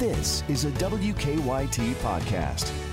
This 0.00 0.42
is 0.48 0.64
a 0.64 0.70
WKYT 0.70 1.92
podcast. 1.96 2.89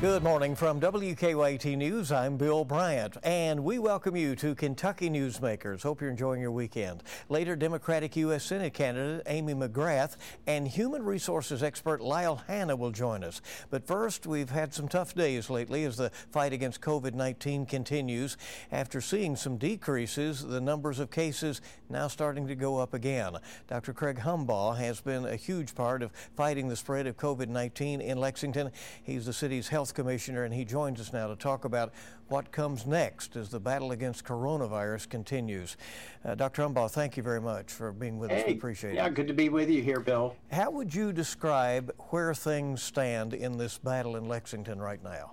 Good 0.00 0.22
morning 0.22 0.56
from 0.56 0.80
WKYT 0.80 1.76
News. 1.76 2.10
I'm 2.10 2.38
Bill 2.38 2.64
Bryant, 2.64 3.18
and 3.22 3.62
we 3.62 3.78
welcome 3.78 4.16
you 4.16 4.34
to 4.36 4.54
Kentucky 4.54 5.10
Newsmakers. 5.10 5.82
Hope 5.82 6.00
you're 6.00 6.08
enjoying 6.08 6.40
your 6.40 6.52
weekend. 6.52 7.02
Later, 7.28 7.54
Democratic 7.54 8.16
U.S. 8.16 8.42
Senate 8.42 8.72
candidate 8.72 9.22
Amy 9.26 9.52
McGrath 9.52 10.16
and 10.46 10.66
human 10.66 11.02
resources 11.02 11.62
expert 11.62 12.00
Lyle 12.00 12.36
Hanna 12.46 12.76
will 12.76 12.92
join 12.92 13.22
us. 13.22 13.42
But 13.68 13.86
first, 13.86 14.26
we've 14.26 14.48
had 14.48 14.72
some 14.72 14.88
tough 14.88 15.14
days 15.14 15.50
lately 15.50 15.84
as 15.84 15.98
the 15.98 16.08
fight 16.30 16.54
against 16.54 16.80
COVID 16.80 17.12
19 17.12 17.66
continues. 17.66 18.38
After 18.72 19.02
seeing 19.02 19.36
some 19.36 19.58
decreases, 19.58 20.42
the 20.42 20.62
numbers 20.62 20.98
of 20.98 21.10
cases 21.10 21.60
now 21.90 22.08
starting 22.08 22.48
to 22.48 22.54
go 22.54 22.78
up 22.78 22.94
again. 22.94 23.36
Dr. 23.68 23.92
Craig 23.92 24.20
Humbaugh 24.20 24.78
has 24.78 25.02
been 25.02 25.26
a 25.26 25.36
huge 25.36 25.74
part 25.74 26.02
of 26.02 26.10
fighting 26.34 26.68
the 26.68 26.76
spread 26.76 27.06
of 27.06 27.18
COVID 27.18 27.48
19 27.48 28.00
in 28.00 28.16
Lexington. 28.16 28.70
He's 29.02 29.26
the 29.26 29.34
city's 29.34 29.68
health 29.68 29.89
Health 29.90 29.96
Commissioner, 29.96 30.44
and 30.44 30.54
he 30.54 30.64
joins 30.64 31.00
us 31.00 31.12
now 31.12 31.26
to 31.26 31.34
talk 31.34 31.64
about 31.64 31.92
what 32.28 32.52
comes 32.52 32.86
next 32.86 33.34
as 33.34 33.48
the 33.48 33.58
battle 33.58 33.90
against 33.90 34.24
coronavirus 34.24 35.08
continues. 35.08 35.76
Uh, 36.24 36.36
Dr. 36.36 36.62
Humbaugh, 36.62 36.88
thank 36.88 37.16
you 37.16 37.24
very 37.24 37.40
much 37.40 37.72
for 37.72 37.90
being 37.90 38.16
with 38.16 38.30
hey, 38.30 38.42
us. 38.42 38.46
We 38.46 38.52
appreciate 38.52 38.94
yeah, 38.94 39.06
it. 39.06 39.08
Yeah, 39.08 39.10
good 39.10 39.26
to 39.26 39.34
be 39.34 39.48
with 39.48 39.68
you 39.68 39.82
here, 39.82 39.98
Bill. 39.98 40.36
How 40.52 40.70
would 40.70 40.94
you 40.94 41.12
describe 41.12 41.90
where 42.10 42.32
things 42.34 42.84
stand 42.84 43.34
in 43.34 43.58
this 43.58 43.78
battle 43.78 44.14
in 44.14 44.28
Lexington 44.28 44.78
right 44.78 45.02
now? 45.02 45.32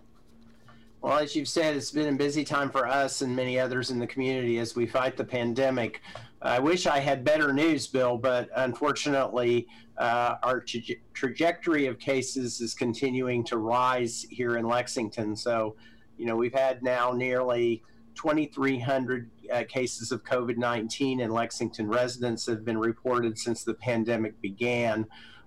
Well, 1.02 1.20
as 1.20 1.36
you've 1.36 1.48
said, 1.48 1.76
it's 1.76 1.92
been 1.92 2.14
a 2.14 2.18
busy 2.18 2.44
time 2.44 2.72
for 2.72 2.88
us 2.88 3.22
and 3.22 3.36
many 3.36 3.60
others 3.60 3.92
in 3.92 4.00
the 4.00 4.08
community 4.08 4.58
as 4.58 4.76
we 4.76 4.88
fight 4.88 5.16
the 5.16 5.24
pandemic. 5.24 6.02
I 6.42 6.60
wish 6.60 6.88
I 6.88 7.00
had 7.00 7.24
better 7.24 7.54
news, 7.54 7.86
Bill, 7.86 8.18
but 8.18 8.50
unfortunately, 8.56 9.68
uh, 9.98 10.36
our 10.42 10.60
tra- 10.60 10.96
trajectory 11.14 11.86
of 11.86 12.00
cases 12.00 12.62
is 12.62 12.74
continuing 12.74 13.44
to 13.46 13.58
rise 13.58 14.26
here 14.32 14.58
in 14.58 14.68
Lexington. 14.68 15.36
So, 15.36 15.76
you 16.18 16.26
know, 16.26 16.36
we've 16.36 16.54
had 16.54 16.82
now 16.82 17.12
nearly 17.12 17.84
2,300 18.16 19.30
uh, 19.54 19.64
cases 19.70 20.12
of 20.12 20.24
COVID 20.24 20.58
19 20.58 21.20
in 21.20 21.30
Lexington 21.32 21.88
residents 21.88 22.48
have 22.48 22.66
been 22.66 22.78
reported 22.78 23.38
since 23.38 23.64
the 23.64 23.76
pandemic 23.76 24.40
began. 24.42 25.06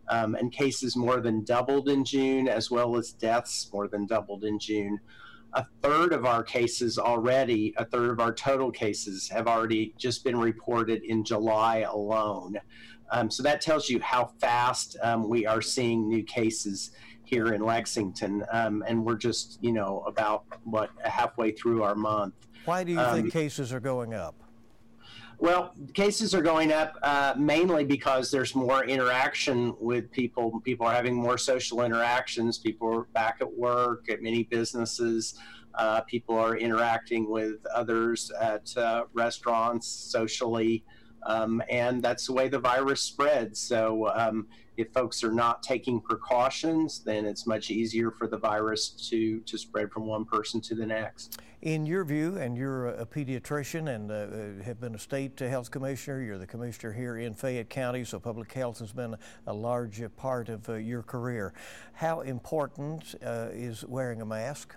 Um, 0.08 0.34
and 0.34 0.50
cases 0.50 0.96
more 0.96 1.20
than 1.20 1.44
doubled 1.44 1.88
in 1.88 2.04
June, 2.04 2.48
as 2.48 2.68
well 2.68 2.96
as 2.96 3.12
deaths 3.12 3.70
more 3.72 3.86
than 3.86 4.06
doubled 4.06 4.42
in 4.42 4.58
June. 4.58 4.98
A 5.54 5.64
third 5.82 6.12
of 6.12 6.24
our 6.24 6.42
cases 6.42 6.98
already, 6.98 7.74
a 7.76 7.84
third 7.84 8.10
of 8.10 8.20
our 8.20 8.32
total 8.32 8.70
cases 8.70 9.28
have 9.28 9.48
already 9.48 9.94
just 9.98 10.22
been 10.22 10.38
reported 10.38 11.02
in 11.02 11.24
July 11.24 11.78
alone. 11.78 12.56
Um, 13.10 13.30
so 13.30 13.42
that 13.42 13.60
tells 13.60 13.88
you 13.88 14.00
how 14.00 14.26
fast 14.38 14.96
um, 15.02 15.28
we 15.28 15.46
are 15.46 15.60
seeing 15.60 16.08
new 16.08 16.22
cases 16.22 16.92
here 17.24 17.54
in 17.54 17.62
Lexington, 17.62 18.44
um, 18.52 18.84
and 18.86 19.04
we're 19.04 19.16
just 19.16 19.58
you 19.60 19.72
know 19.72 20.02
about 20.06 20.44
what 20.64 20.90
halfway 21.04 21.52
through 21.52 21.82
our 21.82 21.94
month. 21.94 22.34
Why 22.64 22.84
do 22.84 22.92
you 22.92 22.98
think 22.98 23.24
um, 23.26 23.30
cases 23.30 23.72
are 23.72 23.80
going 23.80 24.14
up? 24.14 24.34
Well, 25.42 25.72
cases 25.94 26.34
are 26.34 26.42
going 26.42 26.70
up 26.70 26.98
uh, 27.02 27.32
mainly 27.34 27.82
because 27.82 28.30
there's 28.30 28.54
more 28.54 28.84
interaction 28.84 29.74
with 29.80 30.10
people. 30.10 30.60
People 30.60 30.86
are 30.86 30.92
having 30.92 31.14
more 31.14 31.38
social 31.38 31.80
interactions. 31.80 32.58
People 32.58 32.94
are 32.94 33.02
back 33.14 33.38
at 33.40 33.50
work, 33.50 34.10
at 34.10 34.22
many 34.22 34.42
businesses. 34.42 35.36
Uh, 35.74 36.02
people 36.02 36.36
are 36.36 36.58
interacting 36.58 37.30
with 37.30 37.64
others 37.74 38.30
at 38.38 38.76
uh, 38.76 39.04
restaurants 39.14 39.86
socially. 39.88 40.84
Um, 41.22 41.62
and 41.70 42.02
that's 42.02 42.26
the 42.26 42.34
way 42.34 42.48
the 42.48 42.58
virus 42.58 43.00
spreads. 43.00 43.58
So, 43.58 44.08
um, 44.14 44.46
if 44.80 44.92
folks 44.92 45.22
are 45.22 45.32
not 45.32 45.62
taking 45.62 46.00
precautions, 46.00 47.00
then 47.00 47.26
it's 47.26 47.46
much 47.46 47.70
easier 47.70 48.10
for 48.10 48.26
the 48.26 48.38
virus 48.38 48.88
to, 49.10 49.40
to 49.40 49.58
spread 49.58 49.92
from 49.92 50.06
one 50.06 50.24
person 50.24 50.60
to 50.62 50.74
the 50.74 50.86
next. 50.86 51.40
In 51.62 51.84
your 51.84 52.04
view, 52.04 52.38
and 52.38 52.56
you're 52.56 52.88
a 52.88 53.04
pediatrician 53.04 53.94
and 53.94 54.10
uh, 54.10 54.14
uh, 54.14 54.64
have 54.64 54.80
been 54.80 54.94
a 54.94 54.98
state 54.98 55.38
health 55.38 55.70
commissioner, 55.70 56.22
you're 56.22 56.38
the 56.38 56.46
commissioner 56.46 56.94
here 56.94 57.18
in 57.18 57.34
Fayette 57.34 57.68
County, 57.68 58.02
so 58.04 58.18
public 58.18 58.50
health 58.52 58.78
has 58.78 58.92
been 58.92 59.14
a 59.46 59.52
large 59.52 60.02
part 60.16 60.48
of 60.48 60.66
uh, 60.70 60.74
your 60.74 61.02
career. 61.02 61.52
How 61.92 62.20
important 62.22 63.14
uh, 63.22 63.48
is 63.52 63.84
wearing 63.84 64.22
a 64.22 64.26
mask? 64.26 64.74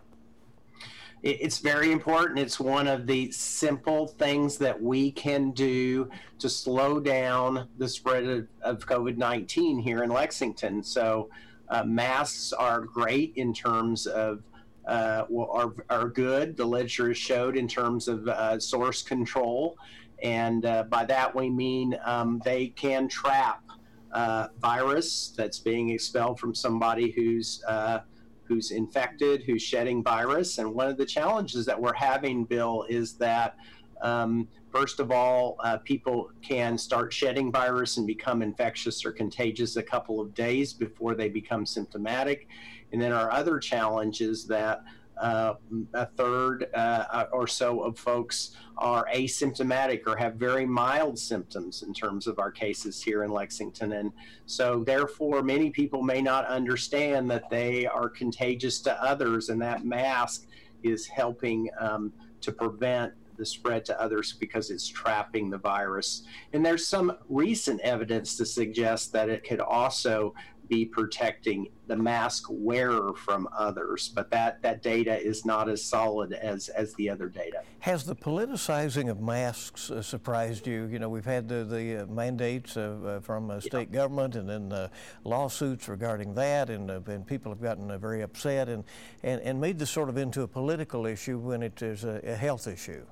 It's 1.24 1.60
very 1.60 1.94
important. 1.94 2.38
It's 2.38 2.60
one 2.60 2.86
of 2.88 3.08
the 3.08 3.32
simple 3.32 4.08
things 4.08 4.58
that 4.58 4.80
we 4.80 5.10
can 5.12 5.52
do 5.52 6.10
to 6.40 6.50
slow 6.50 7.00
down 7.00 7.70
the 7.78 7.88
spread 7.88 8.26
of, 8.26 8.48
of 8.62 8.86
COVID 8.86 9.16
19 9.18 9.80
here 9.80 10.04
in 10.04 10.10
Lexington. 10.10 10.84
So, 10.84 11.30
uh, 11.70 11.86
masks 11.86 12.52
are 12.52 12.82
great 12.82 13.34
in 13.36 13.54
terms 13.54 14.06
of. 14.06 14.44
Uh, 14.86 15.24
are, 15.34 15.74
are 15.90 16.10
good. 16.10 16.58
The 16.58 16.66
literature 16.66 17.14
showed 17.14 17.56
in 17.56 17.70
terms 17.70 18.10
of 18.10 18.28
uh, 18.28 18.60
source 18.60 19.02
control, 19.02 19.78
and 20.22 20.66
uh, 20.66 20.84
by 20.84 21.06
that 21.06 21.34
we 21.34 21.50
mean 21.50 21.98
um, 22.04 22.42
they 22.44 22.68
can 22.68 23.08
trap 23.08 23.64
uh, 24.12 24.48
virus 24.60 25.34
that's 25.38 25.58
being 25.58 25.90
expelled 25.92 26.38
from 26.38 26.54
somebody 26.54 27.12
who's 27.12 27.64
uh, 27.66 28.00
who's 28.44 28.72
infected, 28.72 29.44
who's 29.44 29.62
shedding 29.62 30.04
virus. 30.04 30.58
And 30.58 30.74
one 30.74 30.88
of 30.88 30.98
the 30.98 31.06
challenges 31.06 31.66
that 31.66 31.80
we're 31.80 31.94
having, 31.94 32.46
Bill, 32.46 32.86
is 32.90 33.14
that 33.14 33.56
um, 34.02 34.48
first 34.72 35.00
of 35.00 35.12
all, 35.12 35.56
uh, 35.64 35.78
people 35.78 36.30
can 36.42 36.78
start 36.78 37.14
shedding 37.14 37.52
virus 37.52 37.98
and 37.98 38.06
become 38.06 38.42
infectious 38.42 39.06
or 39.06 39.12
contagious 39.12 39.78
a 39.78 39.84
couple 39.84 40.20
of 40.20 40.34
days 40.34 40.74
before 40.74 41.16
they 41.16 41.30
become 41.30 41.66
symptomatic. 41.66 42.48
And 42.92 43.02
then 43.02 43.14
our 43.14 43.32
other 43.32 43.60
challenge 43.60 44.22
is 44.22 44.46
that 44.48 44.84
uh, 45.18 45.54
a 45.94 46.06
third 46.06 46.68
uh, 46.74 47.26
or 47.32 47.48
so 47.48 47.82
of 47.82 47.98
folks 47.98 48.56
are 48.78 49.06
asymptomatic 49.14 50.02
or 50.08 50.16
have 50.18 50.36
very 50.36 50.66
mild 50.66 51.18
symptoms 51.18 51.84
in 51.84 51.94
terms 51.94 52.28
of 52.28 52.40
our 52.40 52.52
cases 52.52 53.02
here 53.02 53.24
in 53.24 53.32
Lexington. 53.32 53.94
And 53.94 54.12
so, 54.46 54.84
therefore, 54.84 55.44
many 55.44 55.70
people 55.70 56.02
may 56.02 56.22
not 56.22 56.46
understand 56.48 57.30
that 57.32 57.50
they 57.50 57.86
are 57.86 58.10
contagious 58.10 58.80
to 58.82 59.04
others, 59.04 59.50
and 59.50 59.62
that 59.62 59.86
mask 59.86 60.48
is 60.84 61.06
helping 61.08 61.70
um, 61.80 62.12
to 62.42 62.52
prevent 62.52 63.14
the 63.38 63.46
spread 63.46 63.84
to 63.86 64.00
others 64.00 64.34
because 64.34 64.70
it's 64.70 64.88
trapping 64.88 65.50
the 65.50 65.58
virus. 65.58 66.24
And 66.54 66.66
there's 66.66 66.86
some 66.88 67.18
recent 67.30 67.82
evidence 67.82 68.38
to 68.38 68.46
suggest 68.46 69.12
that 69.14 69.30
it 69.30 69.44
could 69.44 69.60
also 69.60 70.34
be 70.68 70.86
protecting 70.86 71.68
the 71.88 71.96
mask 71.96 72.46
wearer 72.50 73.14
from 73.14 73.48
others, 73.58 74.12
but 74.16 74.32
that, 74.32 74.62
that 74.62 74.82
data 74.82 75.20
is 75.20 75.46
not 75.46 75.70
as 75.70 75.84
solid 75.84 76.34
as, 76.34 76.70
as 76.70 76.94
the 76.96 77.10
other 77.10 77.28
data. 77.28 77.62
Has 77.80 78.06
the 78.06 78.16
politicizing 78.16 79.10
of 79.10 79.20
masks 79.20 79.92
uh, 79.92 80.02
surprised 80.02 80.66
you? 80.66 80.86
You 80.86 81.00
know, 81.00 81.10
we've 81.10 81.26
had 81.26 81.48
the, 81.50 81.64
the 81.66 82.04
uh, 82.04 82.06
mandates 82.06 82.78
uh, 82.78 83.20
from 83.22 83.60
state 83.60 83.90
yeah. 83.92 83.98
government 83.98 84.36
and 84.36 84.50
then 84.50 84.72
uh, 84.72 84.88
lawsuits 85.24 85.90
regarding 85.90 86.34
that, 86.36 86.70
and, 86.70 86.90
uh, 86.90 87.02
and 87.08 87.28
people 87.28 87.52
have 87.52 87.62
gotten 87.62 87.92
uh, 87.92 87.98
very 87.98 88.22
upset 88.22 88.70
and, 88.70 88.84
and, 89.24 89.42
and 89.42 89.60
made 89.60 89.78
this 89.78 89.90
sort 89.90 90.10
of 90.10 90.18
into 90.18 90.42
a 90.44 90.48
political 90.48 91.06
issue 91.06 91.38
when 91.38 91.62
it 91.62 91.82
is 91.82 92.04
a, 92.04 92.22
a 92.24 92.36
health 92.36 92.68
issue. 92.68 93.06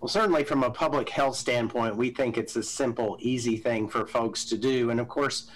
Well, 0.00 0.08
certainly 0.08 0.44
from 0.44 0.62
a 0.62 0.70
public 0.70 1.10
health 1.10 1.36
standpoint, 1.36 1.94
we 1.94 2.08
think 2.08 2.38
it's 2.38 2.56
a 2.56 2.62
simple, 2.62 3.18
easy 3.20 3.58
thing 3.58 3.86
for 3.86 4.06
folks 4.06 4.46
to 4.46 4.56
do. 4.56 4.88
And 4.88 4.98
of 4.98 5.08
course, 5.08 5.50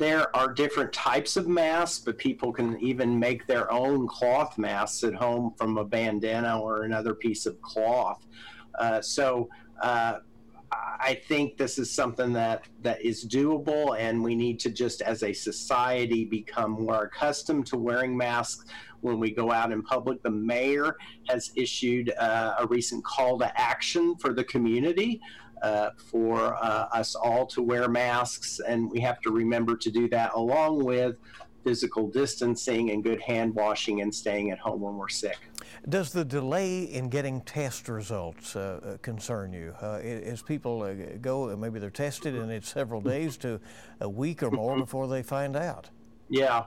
there 0.00 0.34
are 0.34 0.50
different 0.50 0.94
types 0.94 1.36
of 1.36 1.46
masks, 1.46 1.98
but 1.98 2.16
people 2.16 2.54
can 2.54 2.80
even 2.80 3.18
make 3.18 3.46
their 3.46 3.70
own 3.70 4.08
cloth 4.08 4.56
masks 4.56 5.04
at 5.04 5.14
home 5.14 5.52
from 5.58 5.76
a 5.76 5.84
bandana 5.84 6.58
or 6.58 6.84
another 6.84 7.14
piece 7.14 7.44
of 7.44 7.60
cloth. 7.60 8.26
Uh, 8.78 9.02
so 9.02 9.50
uh, 9.82 10.14
I 10.72 11.20
think 11.28 11.58
this 11.58 11.78
is 11.78 11.90
something 11.90 12.32
that, 12.32 12.64
that 12.80 13.04
is 13.04 13.26
doable, 13.26 13.98
and 13.98 14.24
we 14.24 14.34
need 14.34 14.58
to 14.60 14.70
just, 14.70 15.02
as 15.02 15.22
a 15.22 15.34
society, 15.34 16.24
become 16.24 16.70
more 16.70 17.04
accustomed 17.04 17.66
to 17.66 17.76
wearing 17.76 18.16
masks 18.16 18.64
when 19.02 19.20
we 19.20 19.30
go 19.30 19.52
out 19.52 19.70
in 19.70 19.82
public. 19.82 20.22
The 20.22 20.30
mayor 20.30 20.96
has 21.28 21.50
issued 21.56 22.10
uh, 22.18 22.54
a 22.58 22.66
recent 22.68 23.04
call 23.04 23.38
to 23.40 23.60
action 23.60 24.16
for 24.16 24.32
the 24.32 24.44
community 24.44 25.20
uh, 25.62 25.90
for 25.96 26.54
uh, 26.62 26.88
us 26.92 27.14
all 27.14 27.46
to 27.46 27.62
wear 27.62 27.88
masks, 27.88 28.60
and 28.66 28.90
we 28.90 29.00
have 29.00 29.20
to 29.20 29.30
remember 29.30 29.76
to 29.76 29.90
do 29.90 30.08
that 30.08 30.32
along 30.34 30.84
with 30.84 31.16
physical 31.64 32.08
distancing 32.08 32.90
and 32.90 33.04
good 33.04 33.20
hand 33.20 33.54
washing 33.54 34.00
and 34.00 34.14
staying 34.14 34.50
at 34.50 34.58
home 34.58 34.80
when 34.80 34.96
we're 34.96 35.08
sick. 35.08 35.38
Does 35.88 36.12
the 36.12 36.24
delay 36.24 36.82
in 36.82 37.08
getting 37.08 37.40
test 37.42 37.88
results 37.88 38.56
uh, 38.56 38.80
uh 38.82 38.96
concern 38.98 39.52
you? 39.52 39.74
Uh, 39.80 39.96
as 39.96 40.42
people 40.42 40.82
uh, 40.82 40.94
go, 41.20 41.54
maybe 41.56 41.78
they're 41.78 41.90
tested 41.90 42.34
and 42.34 42.50
it's 42.50 42.68
several 42.68 43.00
days 43.00 43.36
to 43.38 43.60
a 44.00 44.08
week 44.08 44.42
or 44.42 44.50
more 44.50 44.76
before 44.76 45.06
they 45.06 45.22
find 45.22 45.56
out. 45.56 45.90
Yeah. 46.28 46.64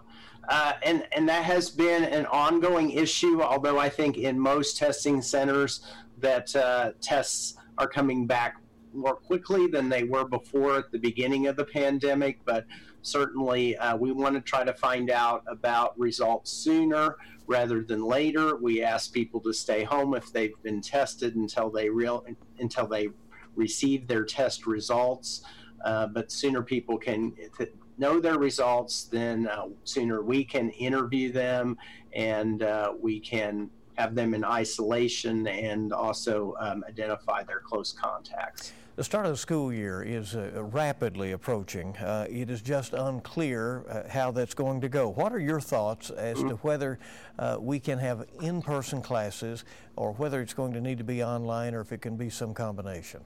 Uh, 0.49 0.73
and 0.83 1.07
and 1.15 1.27
that 1.29 1.43
has 1.45 1.69
been 1.69 2.03
an 2.03 2.25
ongoing 2.27 2.91
issue. 2.91 3.41
Although 3.41 3.79
I 3.79 3.89
think 3.89 4.17
in 4.17 4.37
most 4.37 4.77
testing 4.77 5.21
centers 5.21 5.81
that 6.19 6.53
uh, 6.55 6.91
tests 7.01 7.55
are 7.77 7.87
coming 7.87 8.27
back 8.27 8.57
more 8.93 9.15
quickly 9.15 9.67
than 9.67 9.89
they 9.89 10.03
were 10.03 10.25
before 10.25 10.77
at 10.77 10.91
the 10.91 10.99
beginning 10.99 11.47
of 11.47 11.55
the 11.55 11.65
pandemic. 11.65 12.39
But 12.45 12.65
certainly, 13.01 13.75
uh, 13.77 13.97
we 13.97 14.11
want 14.11 14.35
to 14.35 14.41
try 14.41 14.63
to 14.63 14.73
find 14.73 15.09
out 15.09 15.43
about 15.47 15.97
results 15.99 16.51
sooner 16.51 17.17
rather 17.47 17.83
than 17.83 18.03
later. 18.03 18.55
We 18.55 18.83
ask 18.83 19.11
people 19.11 19.39
to 19.41 19.53
stay 19.53 19.83
home 19.83 20.15
if 20.15 20.31
they've 20.31 20.61
been 20.63 20.81
tested 20.81 21.35
until 21.35 21.69
they 21.69 21.89
real 21.89 22.25
until 22.59 22.87
they 22.87 23.09
receive 23.55 24.07
their 24.07 24.23
test 24.23 24.65
results. 24.65 25.43
Uh, 25.83 26.07
but 26.07 26.31
sooner 26.31 26.61
people 26.61 26.97
can 26.97 27.33
know 27.97 28.19
their 28.19 28.39
results, 28.39 29.03
then 29.03 29.47
uh, 29.47 29.65
sooner 29.83 30.21
we 30.21 30.43
can 30.43 30.69
interview 30.71 31.31
them 31.31 31.77
and 32.13 32.63
uh, 32.63 32.93
we 32.99 33.19
can 33.19 33.69
have 33.95 34.15
them 34.15 34.33
in 34.33 34.43
isolation 34.43 35.47
and 35.47 35.93
also 35.93 36.55
um, 36.59 36.83
identify 36.87 37.43
their 37.43 37.59
close 37.59 37.91
contacts. 37.91 38.73
The 38.95 39.03
start 39.03 39.25
of 39.25 39.31
the 39.31 39.37
school 39.37 39.73
year 39.73 40.03
is 40.03 40.35
uh, 40.35 40.63
rapidly 40.65 41.31
approaching. 41.31 41.97
Uh, 41.97 42.27
it 42.29 42.51
is 42.51 42.61
just 42.61 42.93
unclear 42.93 43.83
uh, 43.89 44.07
how 44.07 44.29
that's 44.29 44.53
going 44.53 44.81
to 44.81 44.89
go. 44.89 45.09
What 45.09 45.33
are 45.33 45.39
your 45.39 45.59
thoughts 45.59 46.11
as 46.11 46.37
to 46.37 46.59
whether 46.61 46.99
uh, 47.39 47.57
we 47.59 47.79
can 47.79 47.97
have 47.97 48.27
in 48.39 48.61
person 48.61 49.01
classes 49.01 49.65
or 49.95 50.11
whether 50.11 50.41
it's 50.41 50.53
going 50.53 50.73
to 50.73 50.81
need 50.81 50.99
to 50.99 51.03
be 51.03 51.23
online 51.23 51.73
or 51.73 51.81
if 51.81 51.91
it 51.91 52.03
can 52.03 52.17
be 52.17 52.29
some 52.29 52.53
combination? 52.53 53.21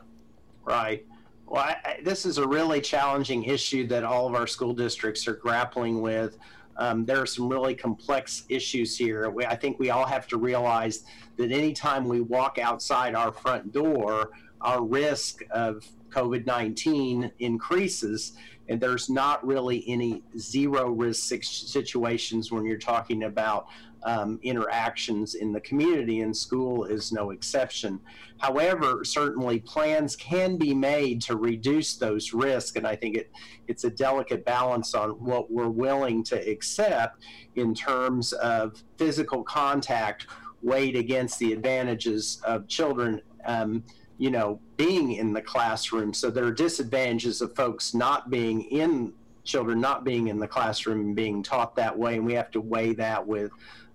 Right. 0.64 1.06
Well, 1.46 1.64
I, 1.64 1.76
I, 1.84 2.00
this 2.02 2.26
is 2.26 2.38
a 2.38 2.48
really 2.48 2.80
challenging 2.80 3.44
issue 3.44 3.88
that 3.88 4.06
all 4.06 4.26
of 4.26 4.36
our 4.36 4.48
school 4.48 4.74
districts 4.74 5.28
are 5.28 5.36
grappling 5.36 6.02
with. 6.02 6.38
Um, 6.78 7.04
there 7.06 7.22
are 7.22 7.26
some 7.26 7.50
really 7.50 7.76
complex 7.76 8.46
issues 8.48 8.98
here. 8.98 9.30
We, 9.30 9.46
I 9.46 9.56
think 9.58 9.80
we 9.80 9.90
all 9.90 10.06
have 10.06 10.28
to 10.28 10.38
realize 10.38 11.04
that 11.36 11.52
anytime 11.52 12.08
we 12.08 12.22
walk 12.22 12.58
outside 12.58 13.16
our 13.16 13.34
front 13.34 13.74
door, 13.74 14.32
our 14.62 14.84
risk 14.84 15.42
of 15.52 15.88
COVID 16.10 16.46
19 16.46 17.32
increases. 17.40 18.34
And 18.70 18.82
there's 18.82 19.10
not 19.10 19.46
really 19.46 19.84
any 19.88 20.24
zero 20.38 20.90
risk 20.90 21.34
situations 21.42 22.52
when 22.52 22.66
you're 22.66 22.78
talking 22.78 23.24
about 23.24 23.68
um, 24.04 24.40
interactions 24.44 25.36
in 25.36 25.52
the 25.52 25.60
community, 25.62 26.22
and 26.22 26.36
school 26.36 26.86
is 26.86 27.12
no 27.12 27.32
exception. 27.32 28.00
However, 28.38 29.04
certainly 29.04 29.60
plans 29.60 30.16
can 30.16 30.58
be 30.58 30.74
made 30.74 31.22
to 31.24 31.36
reduce 31.36 31.96
those 31.96 32.34
risks, 32.34 32.78
and 32.78 32.86
I 32.86 32.96
think 32.96 33.18
it, 33.18 33.32
it's 33.68 33.84
a 33.84 33.90
delicate 33.90 34.46
balance 34.46 34.94
on 34.94 35.12
what 35.12 35.52
we're 35.52 35.70
willing 35.70 36.24
to 36.26 36.50
accept 36.50 37.24
in 37.56 37.74
terms 37.74 38.34
of 38.34 38.82
physical 38.98 39.44
contact 39.44 40.28
weighed 40.62 40.96
against 40.96 41.40
the 41.40 41.54
advantages 41.54 42.42
of 42.46 42.68
children. 42.68 43.22
Um, 43.46 43.84
you 44.18 44.32
know, 44.32 44.60
being 44.78 45.14
in 45.14 45.34
the 45.34 45.42
classroom. 45.42 46.14
So 46.14 46.30
there 46.30 46.46
are 46.46 46.52
disadvantages 46.52 47.42
of 47.42 47.56
folks 47.56 47.94
not 47.94 48.30
being 48.30 48.64
in 48.64 49.14
children 49.48 49.80
not 49.80 50.04
being 50.04 50.28
in 50.28 50.38
the 50.40 50.48
classroom 50.48 51.00
and 51.00 51.16
being 51.16 51.42
taught 51.42 51.76
that 51.78 51.98
way, 51.98 52.16
and 52.16 52.26
we 52.26 52.34
have 52.34 52.52
to 52.52 52.62
weigh 52.62 52.94
that 52.94 53.26
with 53.26 53.52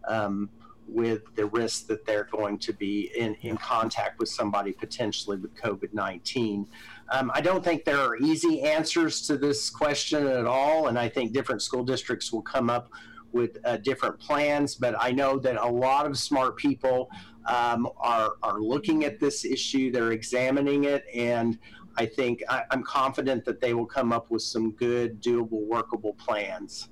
um, 0.08 0.50
with 0.88 1.22
the 1.36 1.46
risk 1.46 1.86
that 1.86 2.04
they're 2.04 2.28
going 2.32 2.58
to 2.58 2.72
be 2.72 3.10
in, 3.16 3.34
in 3.42 3.56
contact 3.56 4.18
with 4.18 4.28
somebody 4.28 4.72
potentially 4.72 5.36
with 5.36 5.54
COVID 5.54 5.92
19. 5.92 6.66
Um, 7.10 7.30
I 7.34 7.40
don't 7.40 7.62
think 7.62 7.84
there 7.84 8.00
are 8.00 8.16
easy 8.16 8.62
answers 8.62 9.20
to 9.26 9.36
this 9.36 9.70
question 9.70 10.26
at 10.26 10.46
all, 10.46 10.88
and 10.88 10.98
I 10.98 11.08
think 11.08 11.32
different 11.32 11.62
school 11.62 11.84
districts 11.84 12.32
will 12.32 12.42
come 12.42 12.68
up 12.68 12.90
with 13.32 13.58
uh, 13.64 13.78
different 13.78 14.18
plans. 14.18 14.74
But 14.74 14.94
I 14.98 15.10
know 15.10 15.38
that 15.38 15.56
a 15.56 15.68
lot 15.68 16.06
of 16.06 16.18
smart 16.18 16.56
people 16.56 17.10
um, 17.46 17.88
are, 17.98 18.34
are 18.42 18.60
looking 18.60 19.04
at 19.04 19.18
this 19.18 19.44
issue, 19.44 19.90
they're 19.90 20.12
examining 20.12 20.84
it, 20.84 21.04
and 21.14 21.58
I 21.96 22.06
think 22.06 22.42
I, 22.48 22.62
I'm 22.70 22.82
confident 22.82 23.44
that 23.44 23.60
they 23.60 23.74
will 23.74 23.86
come 23.86 24.12
up 24.12 24.30
with 24.30 24.42
some 24.42 24.72
good, 24.72 25.20
doable, 25.22 25.66
workable 25.66 26.14
plans. 26.14 26.88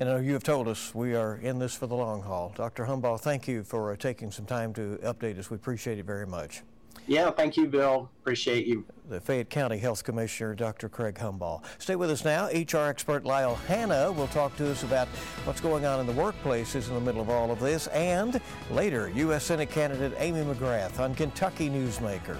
And 0.00 0.08
uh, 0.08 0.16
you 0.16 0.32
have 0.32 0.42
told 0.42 0.68
us 0.68 0.94
we 0.94 1.14
are 1.14 1.36
in 1.36 1.58
this 1.58 1.74
for 1.74 1.86
the 1.86 1.94
long 1.94 2.22
haul. 2.22 2.52
Dr. 2.56 2.86
Humbaugh, 2.86 3.20
thank 3.20 3.46
you 3.46 3.62
for 3.62 3.92
uh, 3.92 3.96
taking 3.96 4.30
some 4.30 4.46
time 4.46 4.72
to 4.74 4.98
update 5.02 5.38
us. 5.38 5.50
We 5.50 5.56
appreciate 5.56 5.98
it 5.98 6.06
very 6.06 6.26
much. 6.26 6.62
Yeah, 7.06 7.30
thank 7.30 7.56
you, 7.56 7.66
Bill. 7.66 8.08
Appreciate 8.20 8.66
you. 8.66 8.84
The 9.08 9.20
Fayette 9.20 9.50
County 9.50 9.78
Health 9.78 10.04
Commissioner, 10.04 10.54
Dr. 10.54 10.88
Craig 10.88 11.16
Humbaugh. 11.16 11.62
Stay 11.78 11.96
with 11.96 12.10
us 12.10 12.24
now. 12.24 12.46
HR 12.46 12.88
expert 12.88 13.24
Lyle 13.24 13.56
Hanna 13.66 14.12
will 14.12 14.28
talk 14.28 14.56
to 14.56 14.70
us 14.70 14.84
about 14.84 15.08
what's 15.44 15.60
going 15.60 15.84
on 15.84 16.00
in 16.00 16.06
the 16.06 16.12
workplaces 16.12 16.88
in 16.88 16.94
the 16.94 17.00
middle 17.00 17.20
of 17.20 17.28
all 17.28 17.50
of 17.50 17.60
this. 17.60 17.88
And 17.88 18.40
later, 18.70 19.10
U.S. 19.16 19.44
Senate 19.44 19.70
candidate 19.70 20.14
Amy 20.18 20.42
McGrath 20.42 21.00
on 21.00 21.14
Kentucky 21.14 21.68
Newsmakers. 21.68 22.38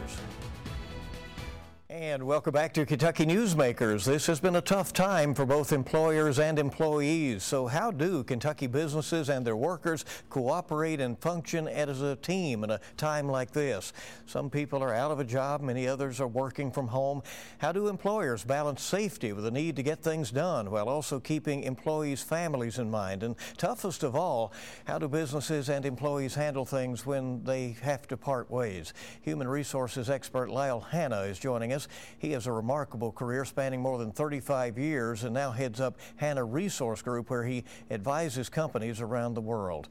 And 2.03 2.25
welcome 2.25 2.53
back 2.53 2.75
to 2.75 2.85
Kentucky 2.85 3.25
Newsmakers. 3.25 4.05
This 4.05 4.27
has 4.27 4.41
been 4.41 4.57
a 4.57 4.61
tough 4.61 4.93
time 4.93 5.37
for 5.37 5.47
both 5.47 5.73
employers 5.73 6.41
and 6.41 6.59
employees. 6.59 7.45
So, 7.45 7.69
how 7.69 7.93
do 7.93 8.25
Kentucky 8.25 8.67
businesses 8.67 9.29
and 9.29 9.47
their 9.47 9.55
workers 9.55 10.05
cooperate 10.29 11.01
and 11.01 11.17
function 11.17 11.69
as 11.69 12.03
a 12.03 12.17
team 12.17 12.65
in 12.65 12.73
a 12.73 12.81
time 12.97 13.29
like 13.29 13.53
this? 13.53 13.93
Some 14.27 14.51
people 14.51 14.83
are 14.83 14.93
out 14.93 15.13
of 15.13 15.21
a 15.21 15.25
job, 15.25 15.61
many 15.61 15.87
others 15.87 16.21
are 16.21 16.27
working 16.27 16.73
from 16.73 16.89
home. 16.89 17.23
How 17.59 17.71
do 17.71 17.87
employers 17.87 18.43
balance 18.43 18.83
safety 18.83 19.33
with 19.33 19.45
the 19.45 19.53
need 19.53 19.77
to 19.77 19.85
get 19.85 20.03
things 20.03 20.33
done 20.33 20.73
while 20.73 20.89
also 20.89 21.21
keeping 21.21 21.63
employees' 21.63 22.21
families 22.21 22.81
in 22.81 22.91
mind? 22.91 23.23
And 23.23 23.37
toughest 23.59 24.03
of 24.03 24.17
all, 24.17 24.53
how 24.87 24.99
do 24.99 25.07
businesses 25.07 25.69
and 25.69 25.87
employees 25.87 26.35
handle 26.35 26.65
things 26.65 27.07
when 27.07 27.45
they 27.45 27.77
have 27.83 28.09
to 28.09 28.17
part 28.17 28.51
ways? 28.51 28.93
Human 29.21 29.47
resources 29.47 30.11
expert 30.11 30.51
Lyle 30.51 30.81
Hanna 30.81 31.21
is 31.21 31.39
joining 31.39 31.73
us. 31.73 31.87
He 32.19 32.33
has 32.33 32.47
a 32.47 32.53
remarkable 32.53 33.13
career 33.13 33.45
spanning 33.45 33.81
more 33.81 33.99
than 33.99 34.13
35 34.13 34.79
years 34.79 35.25
and 35.25 35.35
now 35.35 35.51
heads 35.51 35.81
up 35.81 35.99
Hanna 36.17 36.45
Resource 36.45 37.03
Group, 37.03 37.31
where 37.31 37.45
he 37.45 37.65
advises 37.91 38.49
companies 38.49 39.01
around 39.01 39.35
the 39.35 39.41
world. 39.41 39.89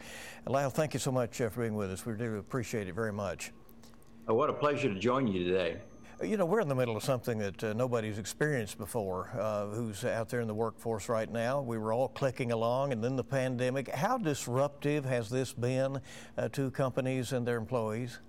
Lyle, 0.48 0.70
thank 0.70 0.94
you 0.94 1.00
so 1.00 1.12
much 1.12 1.40
uh, 1.42 1.50
for 1.50 1.62
being 1.62 1.76
with 1.76 1.92
us. 1.92 2.06
We 2.06 2.14
do 2.14 2.38
appreciate 2.38 2.88
it 2.88 2.96
very 2.96 3.14
much. 3.14 3.52
Oh, 4.28 4.34
what 4.34 4.50
a 4.50 4.54
pleasure 4.54 4.94
to 4.94 5.00
join 5.00 5.28
you 5.28 5.44
today. 5.44 5.78
You 6.24 6.38
know, 6.38 6.46
we're 6.46 6.60
in 6.60 6.68
the 6.68 6.76
middle 6.76 6.96
of 6.96 7.04
something 7.04 7.40
that 7.40 7.64
uh, 7.64 7.74
nobody's 7.74 8.20
experienced 8.20 8.78
before 8.78 9.32
uh, 9.40 9.66
who's 9.68 10.06
out 10.06 10.30
there 10.30 10.40
in 10.40 10.48
the 10.48 10.54
workforce 10.54 11.10
right 11.10 11.30
now. 11.30 11.62
We 11.62 11.80
were 11.80 11.94
all 11.94 12.10
clicking 12.10 12.52
along, 12.52 12.92
and 12.92 13.04
then 13.04 13.16
the 13.16 13.24
pandemic. 13.24 13.90
How 13.90 14.20
disruptive 14.20 15.04
has 15.06 15.30
this 15.30 15.52
been 15.52 16.00
uh, 16.38 16.50
to 16.50 16.70
companies 16.70 17.34
and 17.34 17.48
their 17.48 17.58
employees? 17.58 18.20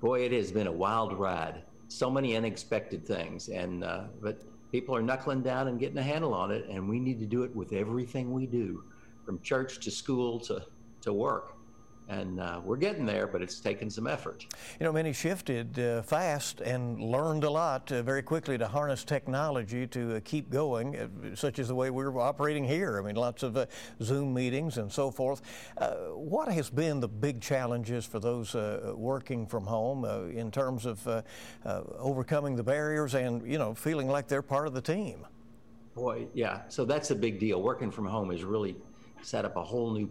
Boy, 0.00 0.20
it 0.20 0.32
has 0.32 0.50
been 0.50 0.66
a 0.66 0.72
wild 0.72 1.12
ride 1.12 1.62
so 1.90 2.10
many 2.10 2.36
unexpected 2.36 3.06
things. 3.06 3.48
And 3.48 3.84
uh, 3.84 4.04
but 4.20 4.42
people 4.72 4.94
are 4.96 5.02
knuckling 5.02 5.42
down 5.42 5.68
and 5.68 5.78
getting 5.78 5.98
a 5.98 6.02
handle 6.02 6.34
on 6.34 6.50
it, 6.50 6.66
and 6.68 6.88
we 6.88 6.98
need 7.00 7.18
to 7.20 7.26
do 7.26 7.42
it 7.42 7.54
with 7.54 7.72
everything 7.72 8.32
we 8.32 8.46
do, 8.46 8.84
from 9.24 9.40
church 9.40 9.80
to 9.80 9.90
school 9.90 10.40
to 10.40 10.64
to 11.02 11.12
work 11.12 11.59
and 12.10 12.40
uh, 12.40 12.60
we're 12.64 12.76
getting 12.76 13.06
there, 13.06 13.26
but 13.28 13.40
it's 13.40 13.60
taken 13.60 13.88
some 13.88 14.06
effort. 14.06 14.44
You 14.80 14.84
know, 14.84 14.92
many 14.92 15.12
shifted 15.12 15.78
uh, 15.78 16.02
fast 16.02 16.60
and 16.60 17.00
learned 17.00 17.44
a 17.44 17.50
lot 17.50 17.90
uh, 17.92 18.02
very 18.02 18.22
quickly 18.22 18.58
to 18.58 18.66
harness 18.66 19.04
technology 19.04 19.86
to 19.86 20.16
uh, 20.16 20.20
keep 20.24 20.50
going, 20.50 20.96
uh, 20.96 21.36
such 21.36 21.60
as 21.60 21.68
the 21.68 21.74
way 21.74 21.90
we're 21.90 22.18
operating 22.18 22.64
here. 22.64 22.98
I 22.98 23.06
mean, 23.06 23.14
lots 23.14 23.44
of 23.44 23.56
uh, 23.56 23.66
Zoom 24.02 24.34
meetings 24.34 24.76
and 24.78 24.92
so 24.92 25.10
forth. 25.10 25.42
what 26.14 26.48
has 26.48 26.68
been 26.68 26.98
the 26.98 27.08
big 27.08 27.40
challenges 27.40 28.04
for 28.04 28.18
those 28.18 28.54
working 28.96 29.46
from 29.46 29.64
home 29.64 30.04
in 30.30 30.50
terms 30.50 30.86
of 30.86 31.24
overcoming 31.98 32.56
the 32.56 32.62
barriers 32.62 33.14
and, 33.14 33.46
you 33.50 33.58
know, 33.58 33.74
feeling 33.74 34.08
like 34.08 34.26
they're 34.26 34.42
part 34.42 34.66
of 34.66 34.74
the 34.74 34.80
team? 34.80 35.24
Boy, 35.94 36.26
yeah. 36.34 36.62
So 36.68 36.84
that's 36.84 37.10
a 37.10 37.14
big 37.14 37.38
deal. 37.38 37.62
Working 37.62 37.90
from 37.90 38.06
home 38.06 38.30
has 38.30 38.42
really 38.42 38.76
set 39.22 39.44
up 39.44 39.56
a 39.56 39.62
whole 39.62 39.92
new 39.92 40.10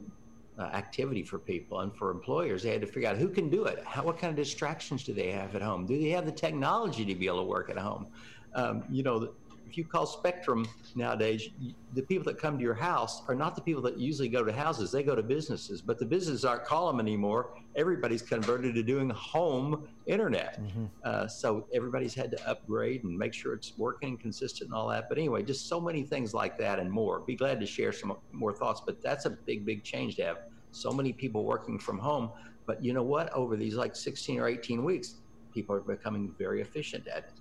uh, 0.59 0.63
activity 0.63 1.23
for 1.23 1.39
people 1.39 1.79
and 1.79 1.95
for 1.95 2.11
employers. 2.11 2.63
They 2.63 2.71
had 2.71 2.81
to 2.81 2.87
figure 2.87 3.09
out 3.09 3.17
who 3.17 3.29
can 3.29 3.49
do 3.49 3.65
it. 3.65 3.83
How, 3.85 4.03
what 4.03 4.17
kind 4.19 4.29
of 4.29 4.35
distractions 4.35 5.03
do 5.03 5.13
they 5.13 5.31
have 5.31 5.55
at 5.55 5.61
home? 5.61 5.85
Do 5.85 5.97
they 5.97 6.09
have 6.09 6.25
the 6.25 6.31
technology 6.31 7.05
to 7.05 7.15
be 7.15 7.27
able 7.27 7.39
to 7.39 7.45
work 7.45 7.69
at 7.69 7.77
home? 7.77 8.07
Um, 8.55 8.83
you 8.89 9.03
know, 9.03 9.33
if 9.69 9.77
you 9.77 9.85
call 9.85 10.07
Spectrum 10.07 10.67
nowadays, 10.95 11.49
the 11.93 12.01
people 12.01 12.25
that 12.25 12.39
come 12.39 12.57
to 12.57 12.63
your 12.63 12.73
house 12.73 13.21
are 13.27 13.35
not 13.35 13.55
the 13.55 13.61
people 13.61 13.83
that 13.83 13.99
usually 13.99 14.27
go 14.27 14.43
to 14.43 14.51
houses. 14.51 14.91
They 14.91 15.03
go 15.03 15.15
to 15.15 15.21
businesses, 15.21 15.79
but 15.79 15.99
the 15.99 16.05
businesses 16.05 16.43
aren't 16.43 16.65
calling 16.65 16.97
them 16.97 17.05
anymore. 17.05 17.53
Everybody's 17.75 18.23
converted 18.23 18.73
to 18.75 18.83
doing 18.83 19.11
home 19.11 19.87
internet. 20.07 20.59
Mm-hmm. 20.59 20.85
Uh, 21.03 21.27
so 21.27 21.67
everybody's 21.71 22.15
had 22.15 22.31
to 22.31 22.49
upgrade 22.49 23.03
and 23.03 23.15
make 23.15 23.33
sure 23.33 23.53
it's 23.53 23.77
working, 23.77 24.17
consistent, 24.17 24.69
and 24.69 24.73
all 24.73 24.87
that. 24.89 25.07
But 25.07 25.19
anyway, 25.19 25.43
just 25.43 25.69
so 25.69 25.79
many 25.79 26.01
things 26.01 26.33
like 26.33 26.57
that 26.57 26.79
and 26.79 26.91
more. 26.91 27.19
Be 27.19 27.35
glad 27.35 27.59
to 27.59 27.67
share 27.67 27.91
some 27.91 28.17
more 28.31 28.53
thoughts, 28.53 28.81
but 28.83 29.03
that's 29.03 29.25
a 29.25 29.29
big, 29.29 29.65
big 29.65 29.83
change 29.83 30.15
to 30.15 30.25
have 30.25 30.37
so 30.71 30.91
many 30.91 31.13
people 31.13 31.43
working 31.43 31.79
from 31.79 31.97
home. 31.97 32.29
But 32.65 32.83
you 32.83 32.93
know 32.93 33.03
what? 33.03 33.31
Over 33.33 33.55
these 33.55 33.75
like 33.75 33.95
16 33.95 34.39
or 34.39 34.47
18 34.47 34.83
weeks, 34.83 35.15
people 35.53 35.75
are 35.75 35.81
becoming 35.81 36.33
very 36.37 36.61
efficient 36.61 37.07
at 37.07 37.17
it. 37.17 37.31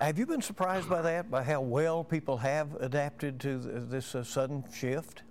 Have 0.00 0.18
you 0.18 0.26
been 0.26 0.42
surprised 0.42 0.88
by 0.88 1.02
that, 1.02 1.30
by 1.30 1.42
how 1.42 1.60
well 1.60 2.02
people 2.02 2.36
have 2.36 2.74
adapted 2.80 3.40
to 3.40 3.58
this 3.58 4.14
uh, 4.14 4.24
sudden 4.24 4.64
shift? 4.72 5.22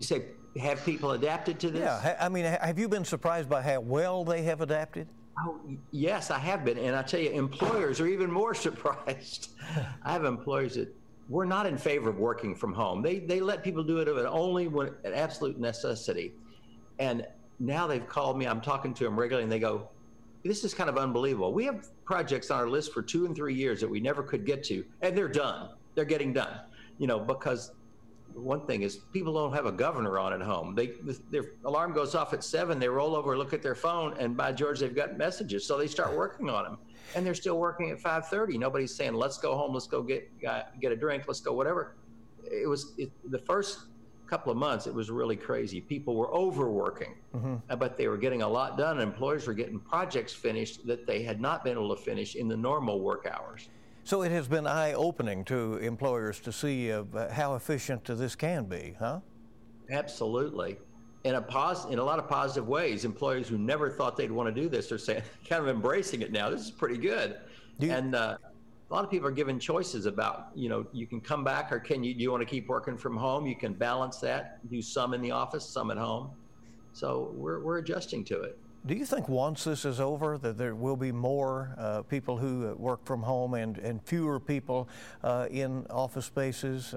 You 0.00 0.06
say, 0.06 0.24
have 0.58 0.84
people 0.84 1.12
adapted 1.12 1.60
to 1.60 1.70
this? 1.70 1.82
Yeah, 1.82 2.16
I 2.20 2.28
mean, 2.28 2.44
have 2.44 2.78
you 2.78 2.88
been 2.88 3.04
surprised 3.04 3.48
by 3.48 3.62
how 3.62 3.80
well 3.80 4.24
they 4.24 4.42
have 4.42 4.60
adapted? 4.60 5.06
Oh, 5.38 5.60
yes, 5.90 6.30
I 6.30 6.38
have 6.38 6.64
been. 6.64 6.76
And 6.76 6.96
I 6.96 7.02
tell 7.02 7.20
you, 7.20 7.30
employers 7.30 8.00
are 8.00 8.06
even 8.06 8.30
more 8.30 8.52
surprised. 8.66 9.50
I 10.04 10.12
have 10.12 10.24
employers 10.24 10.74
that 10.74 10.94
we're 11.30 11.44
not 11.44 11.64
in 11.64 11.78
favor 11.78 12.10
of 12.10 12.18
working 12.18 12.56
from 12.56 12.72
home. 12.72 13.02
They, 13.02 13.20
they 13.20 13.40
let 13.40 13.62
people 13.62 13.84
do 13.84 13.98
it 13.98 14.08
only 14.08 14.66
when 14.66 14.88
an 15.04 15.14
absolute 15.14 15.58
necessity. 15.60 16.34
And 16.98 17.24
now 17.60 17.86
they've 17.86 18.06
called 18.06 18.36
me, 18.36 18.46
I'm 18.46 18.60
talking 18.60 18.92
to 18.94 19.04
them 19.04 19.18
regularly, 19.18 19.44
and 19.44 19.52
they 19.52 19.60
go, 19.60 19.88
This 20.44 20.64
is 20.64 20.74
kind 20.74 20.90
of 20.90 20.98
unbelievable. 20.98 21.54
We 21.54 21.64
have 21.66 21.86
projects 22.04 22.50
on 22.50 22.58
our 22.58 22.68
list 22.68 22.92
for 22.92 23.00
two 23.00 23.26
and 23.26 23.36
three 23.36 23.54
years 23.54 23.80
that 23.80 23.88
we 23.88 24.00
never 24.00 24.24
could 24.24 24.44
get 24.44 24.64
to, 24.64 24.84
and 25.02 25.16
they're 25.16 25.28
done. 25.28 25.70
They're 25.94 26.04
getting 26.04 26.32
done, 26.32 26.60
you 26.98 27.06
know, 27.06 27.20
because 27.20 27.72
one 28.34 28.66
thing 28.66 28.82
is 28.82 28.96
people 29.12 29.32
don't 29.32 29.52
have 29.52 29.66
a 29.66 29.72
governor 29.72 30.18
on 30.18 30.32
at 30.32 30.40
home. 30.40 30.74
They 30.74 30.94
their 31.30 31.52
alarm 31.64 31.92
goes 31.92 32.16
off 32.16 32.32
at 32.32 32.42
seven. 32.42 32.80
They 32.80 32.88
roll 32.88 33.14
over, 33.14 33.38
look 33.38 33.52
at 33.52 33.62
their 33.62 33.76
phone, 33.76 34.16
and 34.18 34.36
by 34.36 34.50
George, 34.50 34.80
they've 34.80 34.94
got 34.94 35.16
messages. 35.16 35.64
So 35.64 35.78
they 35.78 35.86
start 35.86 36.16
working 36.16 36.50
on 36.50 36.64
them, 36.64 36.78
and 37.14 37.26
they're 37.26 37.34
still 37.34 37.58
working 37.58 37.90
at 37.90 38.00
five 38.00 38.28
thirty. 38.28 38.58
Nobody's 38.58 38.94
saying, 38.94 39.14
"Let's 39.14 39.38
go 39.38 39.56
home. 39.56 39.72
Let's 39.72 39.86
go 39.86 40.02
get 40.02 40.30
uh, 40.48 40.62
get 40.80 40.92
a 40.92 40.96
drink. 40.96 41.24
Let's 41.26 41.40
go 41.40 41.52
whatever." 41.52 41.96
It 42.50 42.68
was 42.68 42.94
it, 42.98 43.10
the 43.30 43.38
first 43.38 43.80
couple 44.26 44.52
of 44.52 44.56
months. 44.56 44.86
It 44.86 44.94
was 44.94 45.10
really 45.10 45.36
crazy. 45.36 45.80
People 45.80 46.16
were 46.16 46.32
overworking, 46.32 47.16
mm-hmm. 47.34 47.56
Uh, 47.68 47.76
but 47.76 47.98
they 47.98 48.06
were 48.08 48.16
getting 48.16 48.42
a 48.42 48.48
lot 48.48 48.78
done. 48.78 49.00
And 49.00 49.12
Employers 49.12 49.46
were 49.46 49.54
getting 49.54 49.80
projects 49.80 50.32
finished 50.32 50.86
that 50.86 51.06
they 51.06 51.22
had 51.22 51.40
not 51.40 51.64
been 51.64 51.72
able 51.72 51.94
to 51.94 52.00
finish 52.00 52.36
in 52.36 52.48
the 52.48 52.56
normal 52.56 53.00
work 53.00 53.28
hours. 53.30 53.68
So 54.04 54.22
it 54.22 54.32
has 54.32 54.48
been 54.48 54.66
eye 54.66 54.94
opening 54.94 55.44
to 55.46 55.76
employers 55.76 56.40
to 56.40 56.52
see 56.52 56.90
uh, 56.90 57.04
how 57.30 57.54
efficient 57.56 58.04
this 58.04 58.34
can 58.34 58.64
be, 58.64 58.96
huh? 58.98 59.20
Absolutely. 59.90 60.78
In 61.24 61.34
a, 61.34 61.42
pos- 61.42 61.84
in 61.86 61.98
a 61.98 62.04
lot 62.04 62.18
of 62.18 62.28
positive 62.28 62.66
ways, 62.66 63.04
Employees 63.04 63.48
who 63.48 63.58
never 63.58 63.90
thought 63.90 64.16
they'd 64.16 64.32
want 64.32 64.54
to 64.54 64.62
do 64.62 64.68
this 64.68 64.90
are 64.90 64.98
saying, 64.98 65.22
kind 65.48 65.62
of 65.62 65.68
embracing 65.68 66.22
it 66.22 66.32
now. 66.32 66.48
This 66.48 66.62
is 66.62 66.70
pretty 66.70 66.96
good. 66.96 67.36
You- 67.78 67.92
and 67.92 68.14
uh, 68.14 68.38
a 68.90 68.94
lot 68.94 69.04
of 69.04 69.10
people 69.10 69.28
are 69.28 69.32
given 69.32 69.60
choices 69.60 70.06
about, 70.06 70.48
you 70.54 70.68
know, 70.68 70.86
you 70.92 71.06
can 71.06 71.20
come 71.20 71.44
back 71.44 71.70
or 71.70 71.78
can 71.78 72.02
you, 72.02 72.14
do 72.14 72.20
you 72.22 72.30
want 72.30 72.40
to 72.40 72.46
keep 72.46 72.68
working 72.68 72.96
from 72.96 73.16
home? 73.16 73.46
You 73.46 73.54
can 73.54 73.72
balance 73.74 74.18
that, 74.18 74.68
do 74.70 74.82
some 74.82 75.14
in 75.14 75.20
the 75.20 75.30
office, 75.30 75.64
some 75.64 75.90
at 75.90 75.96
home. 75.98 76.30
So 76.92 77.32
we're, 77.34 77.60
we're 77.60 77.78
adjusting 77.78 78.24
to 78.24 78.40
it. 78.42 78.58
Do 78.86 78.94
you 78.94 79.04
think 79.04 79.28
once 79.28 79.64
this 79.64 79.84
is 79.84 80.00
over 80.00 80.38
that 80.38 80.56
there 80.56 80.74
will 80.74 80.96
be 80.96 81.12
more 81.12 81.74
uh, 81.78 82.02
people 82.02 82.38
who 82.38 82.70
uh, 82.70 82.74
work 82.74 83.04
from 83.04 83.22
home 83.22 83.54
and, 83.54 83.76
and 83.78 84.02
fewer 84.02 84.40
people 84.40 84.88
uh, 85.22 85.46
in 85.50 85.86
office 85.90 86.24
spaces? 86.24 86.94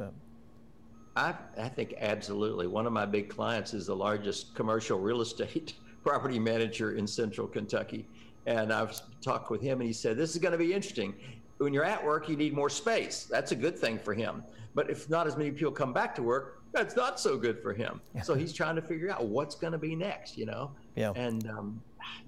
I, 1.15 1.34
I 1.58 1.70
think 1.70 1.96
absolutely. 2.00 2.67
One 2.67 2.88
of 2.88 2.93
my 2.93 3.05
big 3.05 3.29
clients 3.29 3.74
is 3.74 3.86
the 3.86 3.96
largest 3.96 4.55
commercial 4.55 5.00
real 5.00 5.22
estate 5.22 5.74
property 6.03 6.39
manager 6.39 6.96
in 6.96 7.05
central 7.05 7.48
Kentucky. 7.48 8.08
And 8.46 8.74
I've 8.74 9.00
talked 9.22 9.50
with 9.50 9.62
him 9.62 9.79
and 9.79 9.88
he 9.88 9.93
said, 9.93 10.17
This 10.17 10.32
is 10.32 10.38
going 10.38 10.51
to 10.51 10.58
be 10.58 10.74
interesting. 10.74 11.13
When 11.60 11.74
you're 11.74 11.86
at 11.86 12.03
work, 12.03 12.27
you 12.27 12.36
need 12.36 12.53
more 12.53 12.70
space. 12.70 13.25
That's 13.29 13.51
a 13.51 13.55
good 13.55 13.77
thing 13.77 14.00
for 14.00 14.13
him. 14.13 14.43
But 14.75 14.89
if 14.89 15.10
not 15.10 15.27
as 15.27 15.38
many 15.38 15.51
people 15.51 15.72
come 15.72 15.93
back 15.93 16.15
to 16.15 16.24
work, 16.24 16.62
that's 16.74 16.96
not 16.96 17.20
so 17.20 17.38
good 17.38 17.62
for 17.62 17.72
him. 17.74 18.01
So 18.24 18.34
he's 18.34 18.51
trying 18.51 18.75
to 18.75 18.82
figure 18.82 19.10
out 19.12 19.25
what's 19.25 19.56
going 19.56 19.74
to 19.74 19.80
be 19.80 19.96
next, 19.96 20.38
you 20.38 20.46
know? 20.46 20.72
Yeah. 20.96 21.13
And, 21.15 21.48
um, 21.50 21.82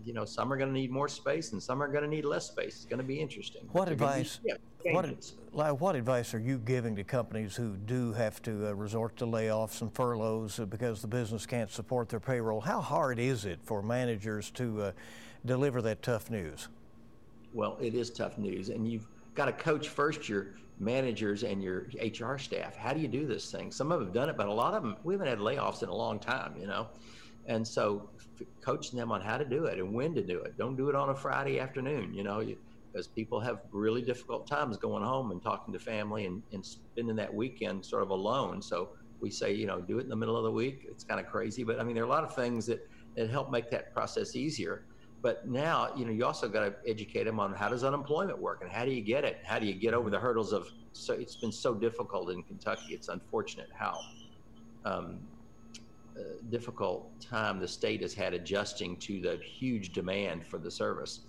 you 0.06 0.14
know, 0.14 0.24
some 0.24 0.54
are 0.54 0.58
going 0.58 0.70
to 0.70 0.74
need 0.74 0.92
more 0.92 1.10
space 1.10 1.52
and 1.52 1.62
some 1.62 1.82
are 1.82 1.88
going 1.88 2.04
to 2.04 2.10
need 2.10 2.26
less 2.26 2.48
space. 2.48 2.76
It's 2.76 2.86
going 2.86 3.00
to 3.00 3.04
be 3.04 3.20
interesting. 3.20 3.68
What 3.72 3.90
advice? 3.90 4.38
Be, 4.38 4.54
yeah, 4.86 4.94
what, 4.94 5.80
what 5.80 5.96
advice 5.96 6.34
are 6.36 6.40
you 6.40 6.60
giving 6.60 6.96
to 6.96 7.04
companies 7.04 7.56
who 7.56 7.76
do 7.76 8.14
have 8.14 8.40
to 8.44 8.68
uh, 8.68 8.74
resort 8.74 9.18
to 9.18 9.26
layoffs 9.26 9.82
and 9.82 9.92
furloughs 9.92 10.60
because 10.70 11.02
the 11.02 11.08
business 11.08 11.48
can't 11.48 11.72
support 11.72 12.08
their 12.08 12.20
payroll? 12.20 12.62
How 12.62 12.82
hard 12.82 13.18
is 13.18 13.46
it 13.46 13.60
for 13.64 13.82
managers 13.82 14.52
to 14.52 14.82
uh, 14.84 14.92
deliver 15.46 15.82
that 15.82 16.04
tough 16.04 16.30
news? 16.30 16.70
Well, 17.54 17.78
it 17.82 17.96
is 17.96 18.12
tough 18.12 18.38
news, 18.38 18.70
and 18.70 18.88
you've 18.88 19.08
got 19.34 19.46
to 19.46 19.54
coach 19.54 19.90
first 19.90 20.30
your 20.30 20.48
managers 20.80 21.44
and 21.44 21.64
your 21.64 21.88
HR 22.02 22.38
staff. 22.38 22.76
How 22.76 22.94
do 22.94 23.00
you 23.00 23.08
do 23.08 23.26
this 23.26 23.52
thing? 23.52 23.72
Some 23.72 23.92
of 23.92 24.00
them 24.00 24.08
have 24.08 24.14
done 24.14 24.30
it, 24.30 24.38
but 24.38 24.48
a 24.48 24.54
lot 24.54 24.74
of 24.74 24.84
them 24.84 24.98
we 25.04 25.14
haven't 25.14 25.28
had 25.28 25.40
layoffs 25.40 25.84
in 25.84 25.90
a 25.90 25.96
long 25.96 26.20
time, 26.20 26.56
you 26.60 26.68
know. 26.68 26.88
And 27.48 27.66
so, 27.68 28.10
coaching 28.62 28.98
them 28.98 29.12
on 29.12 29.22
how 29.22 29.38
to 29.38 29.46
do 29.46 29.66
it 29.66 29.80
and 29.80 29.94
when 29.94 30.16
to 30.16 30.24
do 30.24 30.40
it. 30.42 30.58
Don't 30.58 30.76
do 30.76 30.90
it 30.90 30.96
on 30.96 31.10
a 31.10 31.16
Friday 31.16 31.60
afternoon, 31.60 32.14
you 32.14 32.24
know, 32.24 32.44
because 32.92 33.08
people 33.08 33.40
have 33.40 33.60
really 33.72 34.02
difficult 34.02 34.48
times 34.48 34.78
going 34.78 35.04
home 35.04 35.32
and 35.32 35.42
talking 35.42 35.74
to 35.74 35.80
family 35.80 36.26
and, 36.26 36.42
and 36.54 36.66
spending 36.66 37.16
that 37.16 37.34
weekend 37.34 37.86
sort 37.86 38.02
of 38.02 38.10
alone. 38.10 38.62
So 38.62 38.90
we 39.20 39.30
say, 39.30 39.54
you 39.54 39.68
know, 39.68 39.80
do 39.80 40.00
it 40.00 40.04
in 40.04 40.10
the 40.10 40.16
middle 40.16 40.36
of 40.36 40.44
the 40.44 40.52
week. 40.52 40.86
It's 40.90 41.04
kind 41.04 41.20
of 41.20 41.28
crazy, 41.28 41.64
but 41.64 41.80
I 41.80 41.84
mean, 41.84 41.94
there 41.94 42.04
are 42.04 42.08
a 42.08 42.10
lot 42.10 42.24
of 42.24 42.36
things 42.36 42.66
that 42.66 42.80
that 43.16 43.30
help 43.30 43.52
make 43.52 43.70
that 43.72 43.94
process 43.94 44.36
easier. 44.36 44.86
But 45.26 45.48
now, 45.48 45.90
you 45.98 46.06
know, 46.06 46.12
you 46.12 46.24
also 46.24 46.48
got 46.48 46.60
to 46.60 46.76
educate 46.88 47.24
them 47.24 47.40
on 47.40 47.52
how 47.52 47.68
does 47.68 47.84
unemployment 47.84 48.38
work 48.38 48.62
and 48.62 48.72
how 48.72 48.86
do 48.86 48.92
you 48.92 49.02
get 49.02 49.24
it? 49.24 49.40
How 49.44 49.58
do 49.58 49.66
you 49.66 49.74
get 49.74 49.96
over 49.96 50.12
the 50.12 50.20
hurdles 50.20 50.54
of? 50.54 50.72
So 50.94 51.16
it's 51.16 51.36
been 51.36 51.52
so 51.52 51.74
difficult 51.74 52.30
in 52.30 52.44
Kentucky. 52.44 52.94
It's 52.94 53.08
unfortunate 53.08 53.70
how 53.74 54.02
um, 54.86 55.18
uh, 56.16 56.22
difficult 56.52 57.20
time 57.20 57.60
the 57.60 57.68
state 57.68 58.04
has 58.04 58.14
had 58.14 58.36
adjusting 58.36 58.98
to 58.98 59.20
the 59.20 59.38
huge 59.44 59.94
demand 59.94 60.46
for 60.46 60.60
the 60.60 60.70
service. 60.70 61.22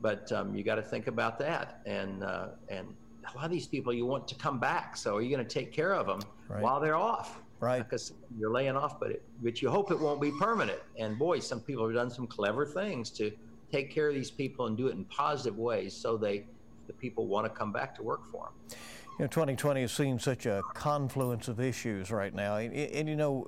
But 0.00 0.32
um, 0.32 0.54
you 0.54 0.64
got 0.64 0.76
to 0.76 0.82
think 0.82 1.06
about 1.06 1.38
that, 1.40 1.82
and 1.84 2.24
uh, 2.24 2.48
and 2.70 2.88
a 3.30 3.36
lot 3.36 3.44
of 3.44 3.50
these 3.50 3.66
people 3.66 3.92
you 3.92 4.06
want 4.06 4.26
to 4.28 4.36
come 4.36 4.58
back. 4.58 4.96
So 4.96 5.18
are 5.18 5.20
you 5.20 5.28
going 5.28 5.46
to 5.46 5.54
take 5.54 5.70
care 5.70 5.92
of 5.92 6.06
them 6.06 6.22
right. 6.48 6.62
while 6.62 6.80
they're 6.80 6.96
off? 6.96 7.42
Right. 7.60 7.82
Because 7.82 8.12
you're 8.36 8.50
laying 8.50 8.76
off, 8.76 9.00
but 9.00 9.10
it, 9.10 9.22
but 9.42 9.62
you 9.62 9.70
hope 9.70 9.90
it 9.90 9.98
won't 9.98 10.20
be 10.20 10.32
permanent. 10.38 10.80
And 10.98 11.18
boy, 11.18 11.38
some 11.38 11.60
people 11.60 11.86
have 11.86 11.94
done 11.94 12.10
some 12.10 12.26
clever 12.26 12.66
things 12.66 13.10
to 13.10 13.32
take 13.72 13.90
care 13.90 14.08
of 14.08 14.14
these 14.14 14.30
people 14.30 14.66
and 14.66 14.76
do 14.76 14.88
it 14.88 14.92
in 14.92 15.04
positive 15.06 15.58
ways, 15.58 15.94
so 15.94 16.16
they 16.16 16.44
the 16.86 16.92
people 16.92 17.26
want 17.26 17.46
to 17.46 17.50
come 17.50 17.72
back 17.72 17.94
to 17.96 18.02
work 18.02 18.30
for 18.30 18.50
them. 18.70 18.78
You 19.16 19.26
know, 19.26 19.28
2020 19.28 19.82
has 19.82 19.92
seen 19.92 20.18
such 20.18 20.44
a 20.46 20.60
confluence 20.74 21.46
of 21.46 21.60
issues 21.60 22.10
right 22.10 22.34
now. 22.34 22.56
And, 22.56 22.74
and, 22.74 23.08
you 23.08 23.14
know, 23.14 23.46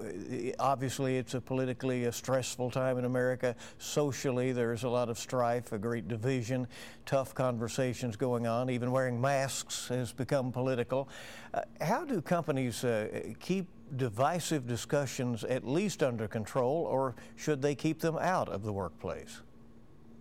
obviously 0.61 1.16
it's 1.16 1.35
a 1.35 1.40
politically 1.40 2.04
a 2.04 2.12
stressful 2.12 2.70
time 2.70 2.99
in 2.99 3.04
America. 3.04 3.56
Socially, 3.78 4.52
there's 4.52 4.85
a 4.85 4.88
lot 4.88 5.08
of 5.08 5.18
strife, 5.18 5.73
a 5.73 5.78
great 5.78 6.06
division, 6.06 6.68
tough 7.04 7.35
conversations 7.35 8.14
going 8.14 8.46
on. 8.46 8.70
Even 8.70 8.92
wearing 8.92 9.20
masks 9.20 9.88
has 9.88 10.12
become 10.12 10.52
political. 10.52 11.08
Uh, 11.52 11.62
how 11.80 12.04
do 12.04 12.20
companies 12.20 12.85
uh, 12.85 13.32
keep 13.40 13.66
divisive 13.96 14.68
discussions 14.68 15.42
at 15.42 15.66
least 15.66 16.00
under 16.04 16.28
control, 16.28 16.85
or 16.85 17.16
should 17.35 17.61
they 17.61 17.75
keep 17.75 17.99
them 17.99 18.16
out 18.20 18.49
of 18.49 18.62
the 18.62 18.73
workplace? 18.73 19.42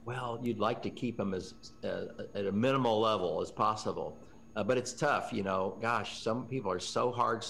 Well, 0.05 0.39
you'd 0.41 0.59
like 0.59 0.81
to 0.81 0.89
keep 0.89 1.17
them 1.17 1.35
as 1.35 1.53
uh, 1.83 2.05
at 2.33 2.47
a 2.47 2.51
minimal 2.51 2.99
level 2.99 3.41
as 3.41 3.51
possible. 3.51 4.17
Uh, 4.55 4.63
but 4.63 4.77
it's 4.77 4.93
tough, 4.93 5.33
you 5.33 5.43
know. 5.43 5.77
Gosh, 5.81 6.21
some 6.21 6.45
people 6.47 6.71
are 6.71 6.79
so 6.79 7.11
hard. 7.11 7.45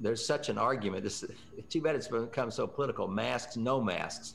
There's 0.00 0.24
such 0.24 0.48
an 0.48 0.58
argument. 0.58 1.04
This 1.04 1.24
too 1.68 1.80
bad 1.80 1.94
it's 1.94 2.08
become 2.08 2.50
so 2.50 2.66
political. 2.66 3.06
Masks, 3.06 3.56
no 3.56 3.80
masks, 3.80 4.34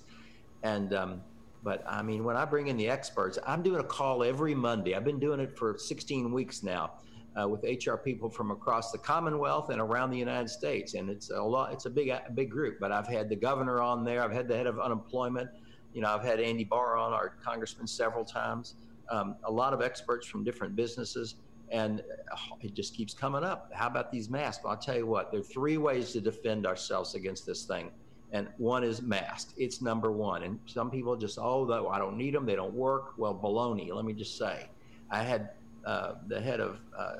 and 0.63 0.93
um, 0.93 1.21
but 1.63 1.83
I 1.87 2.01
mean, 2.01 2.23
when 2.23 2.37
I 2.37 2.45
bring 2.45 2.67
in 2.67 2.77
the 2.77 2.89
experts, 2.89 3.37
I'm 3.45 3.63
doing 3.63 3.79
a 3.79 3.83
call 3.83 4.23
every 4.23 4.55
Monday. 4.55 4.95
I've 4.95 5.03
been 5.03 5.19
doing 5.19 5.39
it 5.39 5.57
for 5.57 5.77
16 5.77 6.31
weeks 6.31 6.63
now. 6.63 6.93
Uh, 7.37 7.45
with 7.45 7.65
HR 7.65 7.95
people 7.95 8.29
from 8.29 8.49
across 8.49 8.93
the 8.93 8.97
Commonwealth 8.97 9.69
and 9.69 9.81
around 9.81 10.09
the 10.09 10.17
United 10.17 10.47
States, 10.47 10.93
and 10.93 11.09
it's 11.09 11.31
a 11.31 11.43
lot. 11.43 11.73
It's 11.73 11.85
a 11.85 11.89
big, 11.89 12.07
a 12.07 12.23
big 12.33 12.49
group. 12.49 12.77
But 12.79 12.93
I've 12.93 13.07
had 13.07 13.27
the 13.27 13.35
governor 13.35 13.81
on 13.81 14.05
there. 14.05 14.23
I've 14.23 14.31
had 14.31 14.47
the 14.47 14.55
head 14.55 14.67
of 14.67 14.79
unemployment. 14.79 15.49
You 15.93 15.99
know, 15.99 16.15
I've 16.15 16.23
had 16.23 16.39
Andy 16.39 16.63
Barr 16.63 16.95
on, 16.95 17.11
our 17.11 17.33
congressman, 17.43 17.87
several 17.87 18.23
times. 18.23 18.75
Um, 19.11 19.35
a 19.43 19.51
lot 19.51 19.73
of 19.73 19.81
experts 19.81 20.25
from 20.25 20.45
different 20.45 20.77
businesses 20.77 21.35
and 21.71 22.01
uh, 22.31 22.55
it 22.61 22.73
just 22.73 22.93
keeps 22.93 23.13
coming 23.13 23.43
up. 23.43 23.71
How 23.73 23.87
about 23.87 24.11
these 24.11 24.29
masks? 24.29 24.63
Well, 24.63 24.73
I'll 24.73 24.79
tell 24.79 24.97
you 24.97 25.07
what, 25.07 25.31
there 25.31 25.39
are 25.39 25.43
three 25.43 25.77
ways 25.77 26.11
to 26.13 26.21
defend 26.21 26.65
ourselves 26.65 27.15
against 27.15 27.45
this 27.45 27.65
thing. 27.65 27.91
And 28.31 28.47
one 28.57 28.83
is 28.83 29.01
masks. 29.01 29.53
It's 29.57 29.81
number 29.81 30.11
one. 30.11 30.43
And 30.43 30.59
some 30.65 30.91
people 30.91 31.15
just, 31.15 31.37
oh, 31.39 31.89
I 31.89 31.97
don't 31.97 32.17
need 32.17 32.33
them. 32.33 32.45
They 32.45 32.55
don't 32.55 32.73
work. 32.73 33.13
Well, 33.17 33.33
baloney. 33.33 33.93
Let 33.93 34.05
me 34.05 34.13
just 34.13 34.37
say, 34.37 34.67
I 35.09 35.23
had 35.23 35.51
uh, 35.85 36.15
the 36.27 36.41
head 36.41 36.59
of 36.59 36.79
uh, 36.97 37.15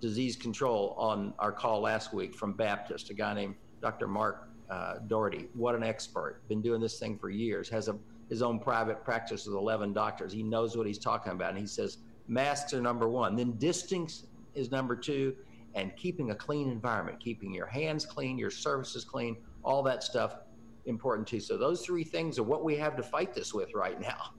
disease 0.00 0.36
control 0.36 0.94
on 0.98 1.34
our 1.38 1.50
call 1.50 1.80
last 1.80 2.12
week 2.12 2.34
from 2.34 2.52
Baptist, 2.52 3.10
a 3.10 3.14
guy 3.14 3.34
named 3.34 3.56
Dr. 3.80 4.06
Mark 4.06 4.48
uh, 4.70 4.98
Doherty. 5.06 5.48
What 5.54 5.74
an 5.74 5.82
expert. 5.82 6.40
Been 6.48 6.62
doing 6.62 6.80
this 6.80 6.98
thing 6.98 7.18
for 7.18 7.30
years. 7.30 7.68
Has 7.70 7.88
a 7.88 7.98
his 8.28 8.42
own 8.42 8.58
private 8.58 9.02
practice 9.04 9.46
with 9.46 9.56
11 9.56 9.92
doctors. 9.92 10.32
He 10.32 10.42
knows 10.42 10.76
what 10.76 10.86
he's 10.86 10.98
talking 10.98 11.32
about. 11.32 11.50
And 11.50 11.58
he 11.58 11.66
says, 11.66 11.98
masks 12.28 12.72
are 12.74 12.80
number 12.80 13.08
one. 13.08 13.34
Then 13.36 13.52
distance 13.52 14.24
is 14.54 14.70
number 14.70 14.94
two, 14.94 15.34
and 15.74 15.94
keeping 15.96 16.30
a 16.30 16.34
clean 16.34 16.70
environment, 16.70 17.20
keeping 17.20 17.52
your 17.52 17.66
hands 17.66 18.04
clean, 18.06 18.38
your 18.38 18.50
surfaces 18.50 19.04
clean, 19.04 19.36
all 19.64 19.82
that 19.82 20.02
stuff 20.02 20.36
important 20.86 21.26
too. 21.26 21.40
So 21.40 21.56
those 21.56 21.84
three 21.84 22.04
things 22.04 22.38
are 22.38 22.42
what 22.42 22.64
we 22.64 22.76
have 22.76 22.96
to 22.96 23.02
fight 23.02 23.34
this 23.34 23.52
with 23.52 23.74
right 23.74 24.00
now. 24.00 24.32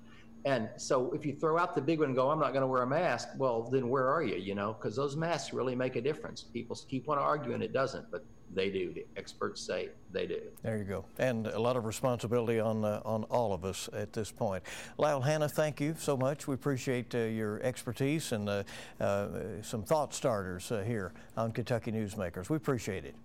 And 0.45 0.69
so 0.77 1.11
if 1.11 1.25
you 1.25 1.33
throw 1.33 1.57
out 1.57 1.75
the 1.75 1.81
big 1.81 1.99
one 1.99 2.09
and 2.09 2.15
go, 2.15 2.29
I'm 2.29 2.39
not 2.39 2.53
going 2.53 2.61
to 2.61 2.67
wear 2.67 2.83
a 2.83 2.87
mask, 2.87 3.29
well, 3.37 3.63
then 3.63 3.89
where 3.89 4.07
are 4.07 4.23
you? 4.23 4.35
You 4.35 4.55
know, 4.55 4.73
because 4.73 4.95
those 4.95 5.15
masks 5.15 5.53
really 5.53 5.75
make 5.75 5.95
a 5.95 6.01
difference. 6.01 6.43
People 6.43 6.77
keep 6.87 7.09
on 7.09 7.17
arguing 7.17 7.61
it 7.61 7.73
doesn't, 7.73 8.09
but 8.11 8.23
they 8.53 8.69
do. 8.69 8.93
The 8.93 9.05
experts 9.15 9.61
say 9.61 9.89
they 10.11 10.25
do. 10.25 10.41
There 10.63 10.77
you 10.77 10.83
go. 10.83 11.05
And 11.17 11.47
a 11.47 11.59
lot 11.59 11.75
of 11.75 11.85
responsibility 11.85 12.59
on 12.59 12.83
uh, 12.83 13.01
on 13.05 13.23
all 13.25 13.53
of 13.53 13.63
us 13.63 13.89
at 13.93 14.13
this 14.13 14.31
point. 14.31 14.63
Lyle 14.97 15.21
Hanna, 15.21 15.47
thank 15.47 15.79
you 15.79 15.95
so 15.99 16.17
much. 16.17 16.47
We 16.47 16.55
appreciate 16.55 17.13
uh, 17.13 17.19
your 17.19 17.61
expertise 17.61 18.31
and 18.31 18.49
uh, 18.49 18.63
uh 18.99 19.27
some 19.61 19.83
thought 19.83 20.13
starters 20.13 20.71
uh, 20.71 20.81
here 20.81 21.11
on 21.37 21.51
Kentucky 21.51 21.91
Newsmakers. 21.91 22.49
We 22.49 22.57
appreciate 22.57 23.05
it. 23.05 23.15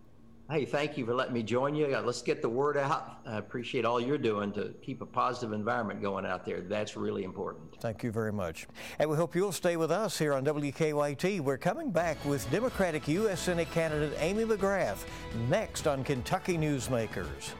Hey, 0.51 0.67
thank 0.67 0.99
you 0.99 1.07
for 1.07 1.15
letting 1.15 1.33
me 1.33 1.43
join 1.43 1.75
you. 1.75 1.87
Uh, 1.87 2.03
let's 2.03 2.21
get 2.21 2.43
the 2.43 2.49
word 2.49 2.77
out. 2.77 3.21
I 3.27 3.39
appreciate 3.39 3.87
all 3.87 3.99
you're 3.99 4.19
doing 4.19 4.53
to 4.53 4.75
keep 4.83 5.01
a 5.01 5.07
positive 5.07 5.55
environment 5.55 6.03
going 6.03 6.27
out 6.27 6.45
there. 6.45 6.61
That's 6.61 6.99
really 6.99 7.25
important. 7.25 7.81
Thank 7.81 8.03
you 8.03 8.13
very 8.13 8.33
much. 8.33 8.67
And 8.99 9.09
we 9.09 9.17
hope 9.17 9.35
you'll 9.35 9.53
stay 9.53 9.79
with 9.79 9.91
us 9.91 10.19
here 10.19 10.35
on 10.35 10.45
WKYT. 10.45 11.41
We're 11.41 11.57
coming 11.57 11.91
back 11.91 12.23
with 12.27 12.49
Democratic 12.51 13.09
U.S. 13.09 13.41
Senate 13.41 13.71
candidate 13.71 14.13
Amy 14.21 14.45
McGrath 14.45 15.07
next 15.49 15.87
on 15.87 16.05
Kentucky 16.05 16.59
Newsmakers. 16.59 17.55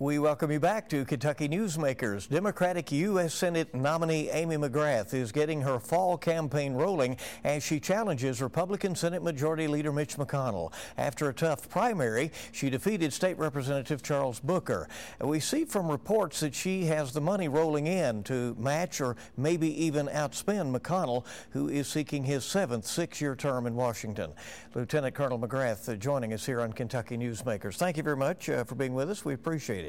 We 0.00 0.20
welcome 0.20 0.52
you 0.52 0.60
back 0.60 0.88
to 0.90 1.04
Kentucky 1.04 1.48
Newsmakers. 1.48 2.28
Democratic 2.28 2.92
U.S. 2.92 3.34
Senate 3.34 3.74
nominee 3.74 4.30
Amy 4.30 4.56
McGrath 4.56 5.12
is 5.12 5.32
getting 5.32 5.62
her 5.62 5.80
fall 5.80 6.16
campaign 6.16 6.74
rolling 6.74 7.16
as 7.42 7.64
she 7.64 7.80
challenges 7.80 8.40
Republican 8.40 8.94
Senate 8.94 9.24
Majority 9.24 9.66
Leader 9.66 9.92
Mitch 9.92 10.14
McConnell. 10.14 10.72
After 10.96 11.28
a 11.28 11.34
tough 11.34 11.68
primary, 11.68 12.30
she 12.52 12.70
defeated 12.70 13.12
State 13.12 13.38
Representative 13.38 14.00
Charles 14.00 14.38
Booker. 14.38 14.88
We 15.20 15.40
see 15.40 15.64
from 15.64 15.90
reports 15.90 16.38
that 16.40 16.54
she 16.54 16.84
has 16.84 17.12
the 17.12 17.20
money 17.20 17.48
rolling 17.48 17.88
in 17.88 18.22
to 18.22 18.54
match 18.56 19.00
or 19.00 19.16
maybe 19.36 19.84
even 19.84 20.06
outspend 20.06 20.78
McConnell, 20.78 21.24
who 21.50 21.68
is 21.68 21.88
seeking 21.88 22.22
his 22.22 22.44
seventh 22.44 22.86
six 22.86 23.20
year 23.20 23.34
term 23.34 23.66
in 23.66 23.74
Washington. 23.74 24.30
Lieutenant 24.76 25.16
Colonel 25.16 25.40
McGrath 25.40 25.92
uh, 25.92 25.96
joining 25.96 26.32
us 26.32 26.46
here 26.46 26.60
on 26.60 26.72
Kentucky 26.72 27.18
Newsmakers. 27.18 27.74
Thank 27.74 27.96
you 27.96 28.04
very 28.04 28.16
much 28.16 28.48
uh, 28.48 28.62
for 28.62 28.76
being 28.76 28.94
with 28.94 29.10
us. 29.10 29.24
We 29.24 29.34
appreciate 29.34 29.86
it. 29.86 29.87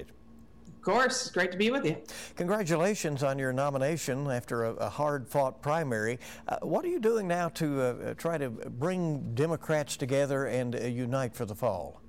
Of 0.78 0.82
course. 0.82 1.22
It's 1.22 1.32
great 1.32 1.52
to 1.52 1.58
be 1.58 1.72
with 1.72 1.86
you. 1.86 1.98
Congratulations 2.36 3.24
on 3.24 3.38
your 3.38 3.52
nomination 3.52 4.30
after 4.30 4.66
a, 4.66 4.74
a 4.76 4.90
hard 4.90 5.28
fought 5.28 5.62
primary. 5.62 6.20
Uh, 6.48 6.58
what 6.62 6.86
are 6.86 6.88
you 6.88 7.00
doing 7.00 7.28
now 7.28 7.50
to 7.50 7.82
uh, 7.82 8.14
try 8.14 8.38
to 8.38 8.50
bring 8.50 9.34
Democrats 9.36 9.98
together 9.98 10.46
and 10.46 10.76
uh, 10.76 10.80
unite 10.80 11.36
for 11.36 11.46
the 11.46 11.56
fall? 11.56 12.02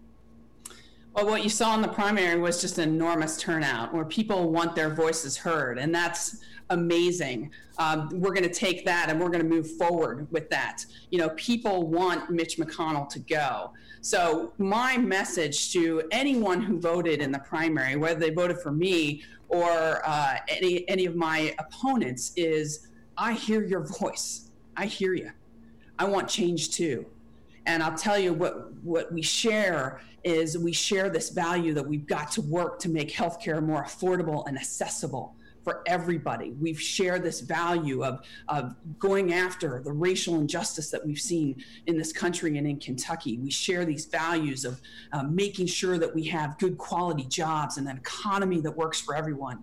Well, 1.15 1.27
what 1.27 1.43
you 1.43 1.51
saw 1.51 1.75
in 1.75 1.83
the 1.83 1.89
primary 1.89 2.41
was 2.41 2.61
just 2.61 2.79
an 2.79 2.89
enormous 2.89 3.37
turnout 3.37 3.93
where 3.93 4.05
people 4.05 4.51
want 4.51 4.77
their 4.77 4.95
voices 4.95 5.37
heard, 5.37 5.77
and 5.77 5.93
that's 5.93 6.37
amazing. 6.71 7.51
Um, 7.79 8.09
we're 8.13 8.33
going 8.33 8.49
to 8.49 8.55
take 8.55 8.85
that 8.87 9.11
and 9.11 9.21
we're 9.21 9.29
going 9.29 9.43
to 9.43 9.49
move 9.49 9.77
forward 9.77 10.27
with 10.31 10.49
that. 10.51 10.85
You 11.11 11.19
know, 11.19 11.31
people 11.31 11.89
want 11.89 12.31
Mitch 12.31 12.57
McConnell 12.57 13.09
to 13.11 13.19
go. 13.19 13.73
So, 14.01 14.55
my 14.59 14.97
message 14.97 15.73
to 15.75 16.03
anyone 16.11 16.63
who 16.63 16.81
voted 16.81 17.21
in 17.21 17.31
the 17.31 17.41
primary, 17.41 17.97
whether 17.97 18.19
they 18.19 18.31
voted 18.31 18.59
for 18.59 18.73
me 18.73 19.23
or 19.49 20.01
uh, 20.05 20.37
any, 20.49 20.89
any 20.89 21.05
of 21.05 21.17
my 21.17 21.55
opponents, 21.59 22.33
is 22.37 22.89
I 23.19 23.35
hear 23.35 23.63
your 23.63 23.85
voice. 23.85 24.51
I 24.77 24.87
hear 24.87 25.13
you. 25.13 25.31
I 25.99 26.05
want 26.05 26.29
change 26.29 26.71
too. 26.71 27.05
And 27.67 27.83
I'll 27.83 27.97
tell 27.97 28.19
you 28.19 28.33
what, 28.33 28.73
what 28.83 29.13
we 29.13 29.21
share 29.21 30.01
is 30.25 30.57
we 30.57 30.73
share 30.73 31.11
this 31.11 31.31
value 31.31 31.75
that 31.75 31.87
we've 31.87 32.07
got 32.07 32.31
to 32.33 32.41
work 32.43 32.79
to 32.81 32.89
make 32.89 33.13
healthcare 33.13 33.63
more 33.63 33.85
affordable 33.85 34.47
and 34.47 34.57
accessible 34.57 35.35
for 35.71 35.83
everybody. 35.87 36.51
We've 36.61 36.81
shared 36.81 37.23
this 37.23 37.41
value 37.41 38.03
of, 38.03 38.25
of 38.49 38.75
going 38.99 39.33
after 39.33 39.81
the 39.85 39.93
racial 39.93 40.41
injustice 40.41 40.91
that 40.91 41.07
we've 41.07 41.21
seen 41.21 41.63
in 41.87 41.97
this 41.97 42.13
country 42.13 42.59
and 42.59 42.67
in 42.67 42.81
Kentucky. 42.81 43.39
We 43.39 43.51
share 43.51 43.85
these 43.85 44.07
values 44.07 44.65
of 44.65 44.81
uh, 45.13 45.23
making 45.23 45.67
sure 45.69 45.97
that 45.99 46.13
we 46.13 46.25
have 46.25 46.59
good 46.59 46.77
quality 46.77 47.25
jobs 47.25 47.77
and 47.77 47.89
an 47.89 47.99
economy 47.99 48.61
that 48.63 48.77
works 48.77 49.01
for 49.01 49.15
everyone. 49.15 49.63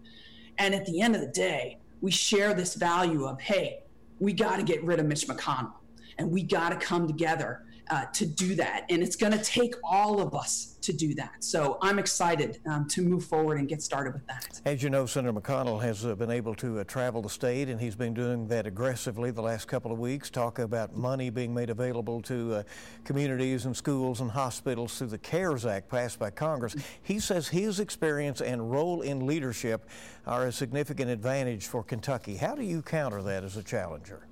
And 0.58 0.74
at 0.74 0.86
the 0.86 1.02
end 1.02 1.14
of 1.14 1.20
the 1.20 1.28
day, 1.28 1.80
we 2.00 2.12
share 2.12 2.54
this 2.54 2.76
value 2.76 3.26
of, 3.26 3.42
hey, 3.42 3.82
we 4.20 4.32
got 4.32 4.56
to 4.58 4.64
get 4.64 4.82
rid 4.86 5.02
of 5.02 5.08
Mitch 5.08 5.28
McConnell 5.28 5.74
and 6.18 6.32
we 6.32 6.42
got 6.42 6.70
to 6.70 6.78
come 6.78 7.06
together 7.06 7.64
uh, 7.90 8.06
to 8.14 8.26
do 8.26 8.56
that. 8.56 8.86
And 8.90 9.02
it's 9.04 9.16
going 9.16 9.34
to 9.34 9.44
take 9.44 9.76
all 9.84 10.20
of 10.22 10.34
us 10.34 10.78
to 10.82 10.94
do 10.94 11.14
that. 11.16 11.44
So 11.44 11.78
I'm 11.82 12.00
excited 12.00 12.60
um, 12.66 12.88
to 12.90 13.02
move 13.02 13.26
forward 13.26 13.58
and 13.58 13.68
get 13.68 13.82
started 13.82 14.14
with 14.14 14.26
that. 14.28 14.62
As 14.66 14.82
you 14.82 14.90
know, 14.90 15.06
Senator 15.06 15.38
McConnell 15.38 15.82
has 15.82 16.06
uh, 16.06 16.16
been 16.16 16.32
able 16.32 16.56
to 16.56 16.80
uh, 16.80 16.84
travel 16.86 17.22
the 17.22 17.30
state, 17.30 17.68
and 17.68 17.80
he's 17.80 17.96
been 17.96 18.14
doing 18.14 18.48
that 18.48 18.66
aggressively 18.66 19.30
the 19.32 19.42
last 19.42 19.68
couple 19.68 19.92
of 19.92 20.00
weeks, 20.00 20.30
talking 20.30 20.64
about 20.64 20.96
money 20.96 21.30
being 21.30 21.54
made 21.54 21.70
available 21.70 22.22
to 22.22 22.56
uh, 22.56 22.64
communities 23.04 23.66
and 23.66 23.76
schools 23.76 24.22
and 24.22 24.32
hospitals 24.32 24.98
through 24.98 25.08
the 25.08 25.18
CARES 25.18 25.66
Act 25.66 25.90
passed 25.90 26.20
by 26.20 26.30
Congress. 26.30 26.76
He 27.04 27.20
says 27.20 27.50
his 27.50 27.82
experience 27.82 28.40
and 28.40 28.72
role 28.72 29.02
in 29.02 29.26
leadership 29.28 29.90
are 30.26 30.48
a 30.48 30.52
significant 30.52 31.12
advantage 31.12 31.68
for 31.68 31.84
Kentucky. 31.84 32.38
How 32.38 32.56
do 32.56 32.64
you 32.64 32.82
counter 32.82 33.22
that 33.24 33.44
as 33.44 33.58
a 33.58 33.64
challenger? 33.64 34.28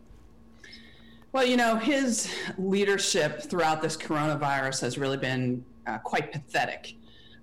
Well, 1.36 1.43
you 1.45 1.58
know, 1.58 1.76
his 1.76 2.34
leadership 2.58 3.41
throughout 3.41 3.82
this 3.82 3.98
coronavirus 3.98 4.80
has 4.80 4.98
really 4.98 5.17
been 5.17 5.65
uh, 5.86 5.98
quite 5.98 6.32
pathetic. 6.32 6.95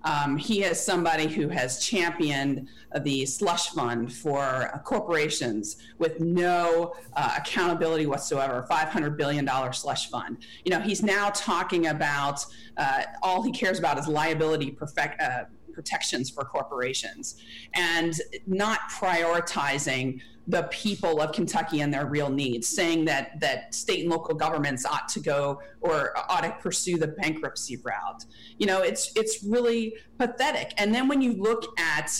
Um, 0.03 0.35
he 0.35 0.63
is 0.63 0.83
somebody 0.83 1.27
who 1.27 1.47
has 1.49 1.77
championed 1.85 2.69
the 3.01 3.27
slush 3.27 3.69
fund 3.69 4.11
for 4.11 4.41
uh, 4.73 4.79
corporations 4.79 5.77
with 5.99 6.19
no 6.19 6.95
uh, 7.15 7.35
accountability 7.37 8.07
whatsoever, 8.07 8.65
$500 8.67 9.15
billion 9.15 9.47
slush 9.73 10.09
fund. 10.09 10.39
You 10.65 10.71
know, 10.71 10.79
he's 10.79 11.03
now 11.03 11.29
talking 11.29 11.85
about 11.85 12.43
uh, 12.77 13.03
all 13.21 13.43
he 13.43 13.51
cares 13.51 13.77
about 13.77 13.99
is 13.99 14.07
liability 14.07 14.71
perfect, 14.71 15.21
uh, 15.21 15.43
protections 15.73 16.29
for 16.29 16.43
corporations 16.45 17.41
and 17.73 18.13
not 18.47 18.79
prioritizing 18.91 20.21
the 20.47 20.63
people 20.63 21.21
of 21.21 21.31
Kentucky 21.31 21.81
and 21.81 21.93
their 21.93 22.05
real 22.05 22.29
needs, 22.29 22.67
saying 22.67 23.05
that 23.05 23.39
that 23.39 23.73
state 23.73 24.01
and 24.01 24.11
local 24.11 24.35
governments 24.35 24.85
ought 24.85 25.07
to 25.09 25.19
go 25.19 25.61
or 25.81 26.13
ought 26.29 26.41
to 26.41 26.51
pursue 26.61 26.97
the 26.97 27.07
bankruptcy 27.07 27.77
route. 27.77 28.25
You 28.57 28.67
know, 28.67 28.81
it's 28.81 29.11
it's 29.15 29.43
really 29.43 29.95
pathetic. 30.17 30.73
And 30.77 30.93
then 30.93 31.07
when 31.07 31.21
you 31.21 31.33
look 31.33 31.79
at 31.79 32.11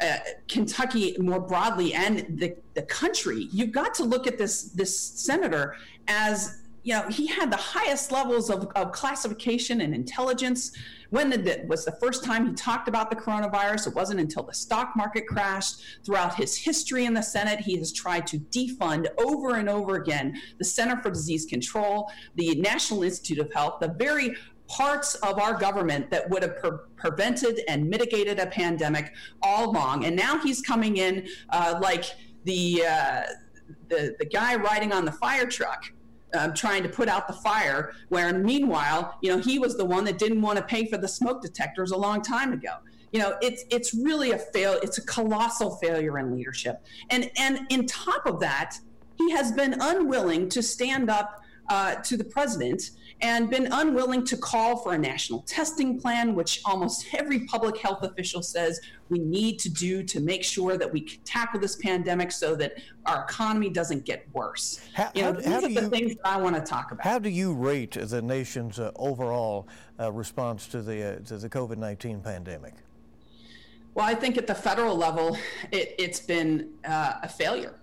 uh, 0.00 0.18
Kentucky 0.48 1.16
more 1.18 1.40
broadly 1.40 1.94
and 1.94 2.38
the, 2.38 2.56
the 2.74 2.82
country, 2.82 3.48
you've 3.52 3.72
got 3.72 3.94
to 3.94 4.04
look 4.04 4.26
at 4.26 4.38
this 4.38 4.70
this 4.72 4.96
senator 4.98 5.74
as 6.06 6.61
you 6.82 6.94
know 6.94 7.08
he 7.08 7.26
had 7.26 7.50
the 7.50 7.56
highest 7.56 8.10
levels 8.12 8.50
of, 8.50 8.66
of 8.74 8.92
classification 8.92 9.80
and 9.80 9.94
intelligence 9.94 10.72
when 11.10 11.30
it 11.30 11.68
was 11.68 11.84
the 11.84 11.92
first 11.92 12.24
time 12.24 12.46
he 12.46 12.54
talked 12.54 12.88
about 12.88 13.10
the 13.10 13.16
coronavirus. 13.16 13.88
It 13.88 13.94
wasn't 13.94 14.20
until 14.20 14.44
the 14.44 14.54
stock 14.54 14.96
market 14.96 15.26
crashed. 15.26 15.82
Throughout 16.06 16.34
his 16.36 16.56
history 16.56 17.04
in 17.04 17.12
the 17.12 17.22
Senate, 17.22 17.60
he 17.60 17.76
has 17.76 17.92
tried 17.92 18.26
to 18.28 18.38
defund 18.38 19.08
over 19.18 19.56
and 19.56 19.68
over 19.68 19.96
again 19.96 20.40
the 20.58 20.64
Center 20.64 21.00
for 21.02 21.10
Disease 21.10 21.44
Control, 21.44 22.10
the 22.36 22.54
National 22.54 23.02
Institute 23.02 23.38
of 23.38 23.52
Health, 23.52 23.80
the 23.80 23.94
very 23.98 24.34
parts 24.68 25.14
of 25.16 25.38
our 25.38 25.52
government 25.58 26.10
that 26.10 26.30
would 26.30 26.42
have 26.42 26.58
pre- 26.58 26.70
prevented 26.96 27.60
and 27.68 27.90
mitigated 27.90 28.38
a 28.38 28.46
pandemic 28.46 29.12
all 29.42 29.68
along. 29.70 30.06
And 30.06 30.16
now 30.16 30.38
he's 30.38 30.62
coming 30.62 30.96
in 30.96 31.28
uh, 31.50 31.78
like 31.82 32.06
the, 32.44 32.84
uh, 32.88 33.22
the 33.88 34.16
the 34.18 34.24
guy 34.24 34.56
riding 34.56 34.92
on 34.92 35.04
the 35.04 35.12
fire 35.12 35.46
truck 35.46 35.84
um, 36.34 36.54
trying 36.54 36.82
to 36.82 36.88
put 36.88 37.08
out 37.08 37.26
the 37.26 37.34
fire. 37.34 37.92
Where 38.08 38.32
meanwhile, 38.32 39.18
you 39.22 39.30
know, 39.30 39.38
he 39.38 39.58
was 39.58 39.76
the 39.76 39.84
one 39.84 40.04
that 40.04 40.18
didn't 40.18 40.42
want 40.42 40.58
to 40.58 40.64
pay 40.64 40.86
for 40.86 40.98
the 40.98 41.08
smoke 41.08 41.42
detectors 41.42 41.90
a 41.90 41.96
long 41.96 42.22
time 42.22 42.52
ago. 42.52 42.76
You 43.12 43.20
know, 43.20 43.36
it's 43.42 43.64
it's 43.70 43.94
really 43.94 44.32
a 44.32 44.38
fail. 44.38 44.78
It's 44.82 44.98
a 44.98 45.02
colossal 45.02 45.76
failure 45.76 46.18
in 46.18 46.34
leadership. 46.34 46.82
And 47.10 47.30
and 47.36 47.60
in 47.70 47.86
top 47.86 48.26
of 48.26 48.40
that, 48.40 48.78
he 49.18 49.30
has 49.32 49.52
been 49.52 49.76
unwilling 49.80 50.48
to 50.50 50.62
stand 50.62 51.10
up 51.10 51.42
uh, 51.68 51.96
to 51.96 52.16
the 52.16 52.24
president 52.24 52.90
and 53.22 53.48
been 53.48 53.68
unwilling 53.70 54.24
to 54.26 54.36
call 54.36 54.76
for 54.76 54.94
a 54.94 54.98
national 54.98 55.42
testing 55.42 55.98
plan, 55.98 56.34
which 56.34 56.60
almost 56.64 57.06
every 57.14 57.46
public 57.46 57.78
health 57.78 58.02
official 58.02 58.42
says 58.42 58.80
we 59.08 59.20
need 59.20 59.58
to 59.60 59.68
do 59.68 60.02
to 60.02 60.20
make 60.20 60.42
sure 60.42 60.76
that 60.76 60.92
we 60.92 61.02
tackle 61.24 61.60
this 61.60 61.76
pandemic 61.76 62.32
so 62.32 62.54
that 62.56 62.74
our 63.06 63.24
economy 63.24 63.70
doesn't 63.70 64.04
get 64.04 64.26
worse. 64.32 64.80
How, 64.94 65.10
you 65.14 65.22
know, 65.22 65.32
how, 65.32 65.38
these 65.38 65.46
are 65.48 65.60
the 65.60 65.82
you, 65.82 65.88
things 65.88 66.14
that 66.16 66.26
I 66.26 66.36
want 66.36 66.56
to 66.56 66.62
talk 66.62 66.90
about. 66.90 67.04
How 67.06 67.18
do 67.18 67.28
you 67.28 67.54
rate 67.54 67.92
the 67.92 68.20
nation's 68.20 68.78
uh, 68.78 68.90
overall 68.96 69.68
uh, 70.00 70.10
response 70.10 70.66
to 70.68 70.82
the 70.82 71.16
uh, 71.16 71.18
to 71.26 71.38
the 71.38 71.48
COVID 71.48 71.76
nineteen 71.76 72.20
pandemic? 72.20 72.74
Well, 73.94 74.06
I 74.06 74.14
think 74.14 74.38
at 74.38 74.46
the 74.46 74.54
federal 74.54 74.96
level, 74.96 75.36
it, 75.70 76.00
has 76.00 76.20
been 76.20 76.70
uh, 76.86 77.14
a 77.22 77.28
failure. 77.28 77.74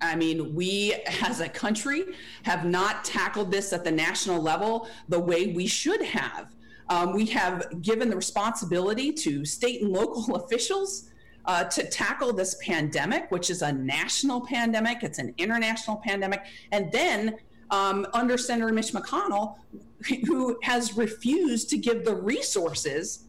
I 0.00 0.16
mean, 0.16 0.54
we 0.54 0.94
as 1.22 1.40
a 1.40 1.48
country 1.48 2.04
have 2.44 2.64
not 2.64 3.04
tackled 3.04 3.50
this 3.50 3.72
at 3.72 3.84
the 3.84 3.90
national 3.90 4.40
level 4.40 4.88
the 5.08 5.20
way 5.20 5.48
we 5.48 5.66
should 5.66 6.02
have. 6.02 6.54
Um, 6.88 7.12
we 7.12 7.26
have 7.26 7.82
given 7.82 8.10
the 8.10 8.16
responsibility 8.16 9.12
to 9.12 9.44
state 9.44 9.82
and 9.82 9.92
local 9.92 10.34
officials 10.44 11.10
uh, 11.46 11.64
to 11.64 11.88
tackle 11.88 12.32
this 12.32 12.56
pandemic, 12.62 13.30
which 13.30 13.48
is 13.50 13.62
a 13.62 13.72
national 13.72 14.40
pandemic, 14.42 15.02
it's 15.02 15.18
an 15.18 15.34
international 15.38 15.96
pandemic, 15.96 16.44
and 16.72 16.92
then 16.92 17.36
um, 17.70 18.06
under 18.12 18.36
Senator 18.36 18.72
Mitch 18.72 18.92
McConnell, 18.92 19.56
who 20.26 20.58
has 20.62 20.96
refused 20.96 21.70
to 21.70 21.78
give 21.78 22.04
the 22.04 22.14
resources 22.14 23.24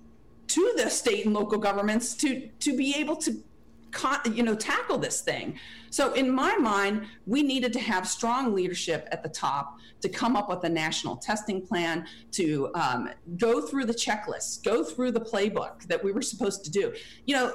to 0.47 0.73
the 0.75 0.89
state 0.89 1.25
and 1.25 1.33
local 1.33 1.57
governments 1.57 2.13
to 2.15 2.49
to 2.59 2.75
be 2.75 2.93
able 2.95 3.15
to 3.15 3.41
you 4.33 4.43
know 4.43 4.55
tackle 4.55 4.97
this 4.97 5.21
thing 5.21 5.57
so 5.89 6.13
in 6.13 6.29
my 6.29 6.55
mind 6.57 7.05
we 7.25 7.43
needed 7.43 7.73
to 7.73 7.79
have 7.79 8.07
strong 8.07 8.53
leadership 8.53 9.07
at 9.11 9.21
the 9.21 9.29
top 9.29 9.77
to 10.01 10.09
come 10.09 10.35
up 10.35 10.49
with 10.49 10.63
a 10.63 10.69
national 10.69 11.17
testing 11.17 11.61
plan 11.65 12.05
to 12.31 12.71
um, 12.73 13.09
go 13.37 13.61
through 13.61 13.85
the 13.85 13.93
checklist 13.93 14.63
go 14.63 14.83
through 14.83 15.11
the 15.11 15.19
playbook 15.19 15.83
that 15.83 16.01
we 16.03 16.11
were 16.11 16.21
supposed 16.21 16.63
to 16.63 16.71
do 16.71 16.93
you 17.25 17.35
know 17.35 17.53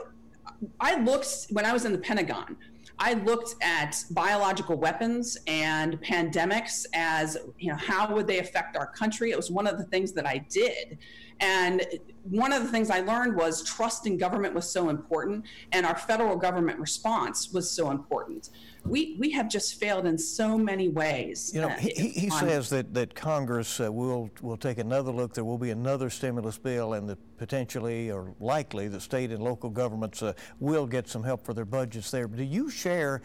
i 0.81 0.99
looked 1.01 1.47
when 1.51 1.65
i 1.65 1.73
was 1.73 1.85
in 1.85 1.93
the 1.93 1.99
pentagon 1.99 2.57
I 2.99 3.13
looked 3.13 3.63
at 3.63 4.03
biological 4.11 4.77
weapons 4.77 5.37
and 5.47 6.01
pandemics 6.03 6.87
as, 6.95 7.37
you 7.59 7.71
know, 7.71 7.77
how 7.77 8.15
would 8.15 8.27
they 8.27 8.39
affect 8.39 8.77
our 8.77 8.87
country? 8.87 9.31
It 9.33 9.37
was 9.37 9.51
one 9.51 9.67
of 9.67 9.77
the 9.77 9.85
things 9.85 10.13
that 10.13 10.27
I 10.27 10.39
did. 10.49 10.99
And 11.41 11.85
one 12.23 12.53
of 12.53 12.63
the 12.63 12.69
things 12.69 12.91
I 12.91 13.01
learned 13.01 13.37
was 13.37 13.63
trust 13.63 14.07
in 14.07 14.17
government 14.17 14.55
was 14.55 14.69
so 14.69 14.89
important, 14.89 15.45
and 15.73 15.85
our 15.85 15.97
federal 15.97 16.37
government 16.37 16.79
response 16.79 17.53
was 17.53 17.71
so 17.71 17.91
important. 17.91 18.51
We, 18.85 19.17
we 19.19 19.31
have 19.33 19.49
just 19.49 19.79
failed 19.79 20.07
in 20.07 20.17
so 20.17 20.57
many 20.57 20.89
ways. 20.89 21.53
You 21.55 21.63
know, 21.63 21.69
uh, 21.69 21.77
he, 21.77 22.09
he 22.09 22.31
on, 22.31 22.39
says 22.39 22.71
that, 22.71 22.95
that 22.95 23.15
Congress 23.15 23.81
uh, 23.81 23.93
will 23.93 24.31
will 24.41 24.57
take 24.57 24.79
another 24.79 25.13
look. 25.13 25.35
There 25.35 25.45
will 25.45 25.59
be 25.59 25.71
another 25.71 26.09
stimulus 26.09 26.57
bill, 26.57 26.95
and 26.95 27.09
that 27.09 27.19
potentially 27.37 28.11
or 28.11 28.35
likely 28.41 28.89
the 28.89 29.01
state 29.01 29.31
and 29.31 29.43
local 29.43 29.71
governments 29.71 30.23
uh, 30.23 30.33
will 30.61 30.87
get 30.87 31.09
some 31.09 31.23
help 31.23 31.45
for 31.45 31.53
their 31.53 31.65
budgets 31.65 32.11
there. 32.11 32.29
Do 32.29 32.45
you 32.45 32.71
share 32.71 33.23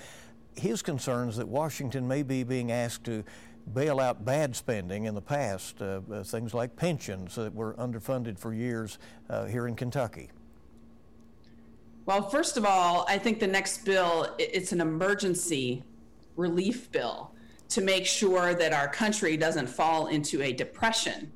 his 0.56 0.82
concerns 0.82 1.38
that 1.38 1.48
Washington 1.48 2.08
may 2.08 2.24
be 2.24 2.44
being 2.44 2.72
asked 2.72 3.06
to 3.06 3.24
bail 3.74 4.00
out 4.00 4.26
bad 4.26 4.56
spending 4.56 5.06
in 5.06 5.16
the 5.16 5.22
past, 5.22 5.82
uh, 5.82 6.02
uh, 6.12 6.24
things 6.24 6.54
like 6.54 6.76
pensions 6.76 7.36
that 7.36 7.54
were 7.54 7.74
underfunded 7.76 8.38
for 8.38 8.54
years 8.54 9.00
uh, 9.30 9.46
here 9.46 9.68
in 9.68 9.76
Kentucky? 9.76 10.30
Well, 12.06 12.30
first 12.30 12.58
of 12.58 12.66
all, 12.66 13.06
I 13.08 13.18
think 13.18 13.40
the 13.40 13.48
next 13.48 13.86
bill 13.86 14.36
it's 14.40 14.72
an 14.72 14.82
emergency 14.82 15.84
relief 16.36 16.92
bill 16.92 17.32
to 17.70 17.82
make 17.82 18.06
sure 18.06 18.54
that 18.54 18.74
our 18.74 18.88
country 18.88 19.38
doesn't 19.38 19.68
fall 19.68 20.08
into 20.08 20.42
a 20.42 20.52
depression. 20.52 21.32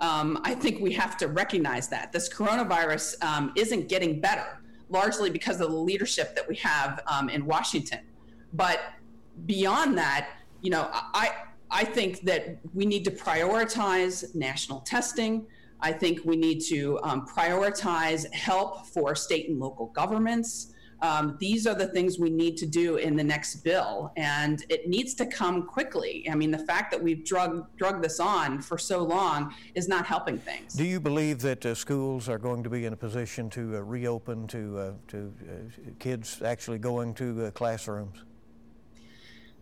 Um, 0.00 0.40
I 0.42 0.54
think 0.54 0.80
we 0.80 0.92
have 0.94 1.16
to 1.18 1.28
recognize 1.28 1.88
that 1.88 2.12
this 2.12 2.28
coronavirus 2.28 3.22
um, 3.22 3.52
isn't 3.56 3.88
getting 3.88 4.20
better, 4.20 4.60
largely 4.88 5.30
because 5.30 5.60
of 5.60 5.70
the 5.70 5.76
leadership 5.76 6.34
that 6.34 6.46
we 6.48 6.56
have 6.56 7.02
um, 7.06 7.28
in 7.28 7.46
Washington. 7.46 8.00
But 8.52 8.80
beyond 9.46 9.96
that, 9.98 10.30
you 10.60 10.70
know, 10.70 10.88
I 10.92 11.32
I 11.70 11.84
think 11.84 12.20
that 12.22 12.58
we 12.74 12.86
need 12.86 13.04
to 13.04 13.10
prioritize 13.10 14.34
national 14.34 14.80
testing. 14.80 15.46
I 15.80 15.92
think 15.92 16.20
we 16.24 16.36
need 16.36 16.60
to 16.68 16.98
um, 17.02 17.26
prioritize 17.26 18.32
help 18.32 18.86
for 18.86 19.14
state 19.14 19.48
and 19.48 19.58
local 19.58 19.86
governments. 19.86 20.72
Um, 21.02 21.36
these 21.38 21.66
are 21.66 21.74
the 21.74 21.88
things 21.88 22.18
we 22.18 22.30
need 22.30 22.56
to 22.56 22.66
do 22.66 22.96
in 22.96 23.16
the 23.16 23.24
next 23.24 23.56
bill, 23.56 24.12
and 24.16 24.64
it 24.70 24.88
needs 24.88 25.12
to 25.14 25.26
come 25.26 25.66
quickly. 25.66 26.26
I 26.30 26.34
mean, 26.34 26.50
the 26.50 26.58
fact 26.58 26.90
that 26.92 27.02
we've 27.02 27.22
drug 27.22 27.66
drug 27.76 28.02
this 28.02 28.18
on 28.18 28.62
for 28.62 28.78
so 28.78 29.02
long 29.02 29.54
is 29.74 29.88
not 29.88 30.06
helping 30.06 30.38
things. 30.38 30.72
Do 30.72 30.84
you 30.84 30.98
believe 30.98 31.40
that 31.40 31.66
uh, 31.66 31.74
schools 31.74 32.30
are 32.30 32.38
going 32.38 32.62
to 32.62 32.70
be 32.70 32.86
in 32.86 32.94
a 32.94 32.96
position 32.96 33.50
to 33.50 33.76
uh, 33.76 33.80
reopen 33.80 34.46
to 34.48 34.78
uh, 34.78 34.92
to 35.08 35.34
uh, 35.42 35.90
kids 35.98 36.40
actually 36.40 36.78
going 36.78 37.12
to 37.14 37.44
uh, 37.44 37.50
classrooms? 37.50 38.24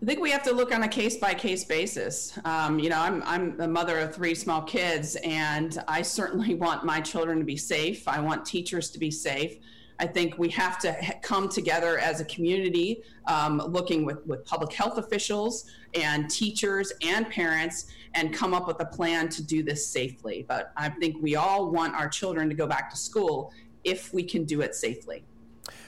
I 0.03 0.07
think 0.07 0.21
we 0.21 0.31
have 0.33 0.43
to 0.43 0.53
look 0.53 0.75
on 0.75 0.83
a 0.83 0.89
case 0.89 1.17
by 1.17 1.33
case 1.35 1.65
basis. 1.65 2.39
Um, 2.45 2.79
you 2.79 2.91
know, 2.91 3.01
I'm, 3.01 3.23
I'm 3.25 3.59
a 3.61 3.69
mother 3.69 3.99
of 4.01 4.15
three 4.15 4.35
small 4.35 4.61
kids, 4.61 5.17
and 5.25 5.83
I 5.89 6.03
certainly 6.03 6.55
want 6.65 6.85
my 6.85 7.01
children 7.01 7.39
to 7.39 7.45
be 7.45 7.57
safe. 7.57 8.07
I 8.07 8.21
want 8.21 8.45
teachers 8.45 8.91
to 8.91 8.99
be 8.99 9.11
safe. 9.11 9.57
I 10.01 10.07
think 10.07 10.37
we 10.37 10.49
have 10.51 10.79
to 10.81 10.97
come 11.23 11.49
together 11.49 11.99
as 11.99 12.21
a 12.21 12.25
community, 12.25 13.03
um, 13.27 13.59
looking 13.69 14.05
with, 14.05 14.27
with 14.27 14.45
public 14.45 14.73
health 14.73 14.99
officials 14.99 15.67
and 15.95 16.29
teachers 16.29 16.93
and 17.03 17.31
parents, 17.31 17.87
and 18.15 18.35
come 18.35 18.53
up 18.53 18.67
with 18.67 18.81
a 18.81 18.87
plan 18.87 19.29
to 19.29 19.43
do 19.43 19.63
this 19.63 19.87
safely. 19.87 20.45
But 20.49 20.73
I 20.77 20.89
think 20.89 21.17
we 21.23 21.37
all 21.37 21.71
want 21.71 21.95
our 21.95 22.09
children 22.09 22.49
to 22.49 22.55
go 22.55 22.67
back 22.67 22.91
to 22.91 22.97
school 22.97 23.53
if 23.85 24.13
we 24.13 24.25
can 24.25 24.45
do 24.45 24.61
it 24.61 24.75
safely. 24.75 25.25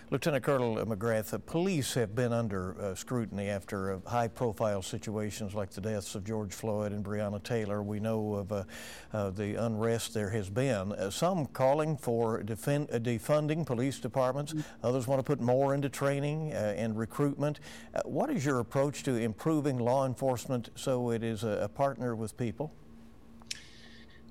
Lieutenant 0.09 0.45
Colonel 0.45 0.77
McGrath, 0.77 1.35
uh, 1.35 1.39
police 1.39 1.95
have 1.95 2.15
been 2.15 2.33
under 2.33 2.81
uh, 2.81 2.95
scrutiny 2.95 3.49
after 3.49 3.95
uh, 3.95 3.99
high 4.09 4.29
profile 4.29 4.81
situations 4.81 5.53
like 5.53 5.71
the 5.71 5.81
deaths 5.81 6.15
of 6.15 6.23
George 6.23 6.55
Floyd 6.55 6.93
and 6.93 7.05
Breonna 7.05 7.43
Taylor. 7.43 7.83
We 7.83 7.99
know 7.99 8.35
of 8.35 8.53
uh, 8.53 8.65
uh, 9.13 9.31
the 9.31 9.57
unrest 9.57 10.15
there 10.15 10.31
has 10.31 10.49
been. 10.49 10.93
Uh, 10.93 11.11
some 11.11 11.47
calling 11.47 11.97
for 11.97 12.41
defend, 12.45 12.87
defunding 12.91 13.67
police 13.67 13.99
departments, 13.99 14.53
mm-hmm. 14.53 14.87
others 14.87 15.09
want 15.09 15.19
to 15.19 15.25
put 15.25 15.41
more 15.41 15.75
into 15.75 15.89
training 15.89 16.53
and 16.53 16.97
recruitment. 16.97 17.59
what 18.05 18.31
is 18.31 18.45
your 18.45 18.61
approach 18.61 19.03
to 19.03 19.17
improving 19.17 19.77
law 19.77 20.07
enforcement 20.07 20.71
so 20.77 21.11
it 21.11 21.25
is 21.25 21.43
a, 21.43 21.63
a 21.63 21.69
partner 21.69 22.15
with 22.15 22.37
people? 22.37 22.73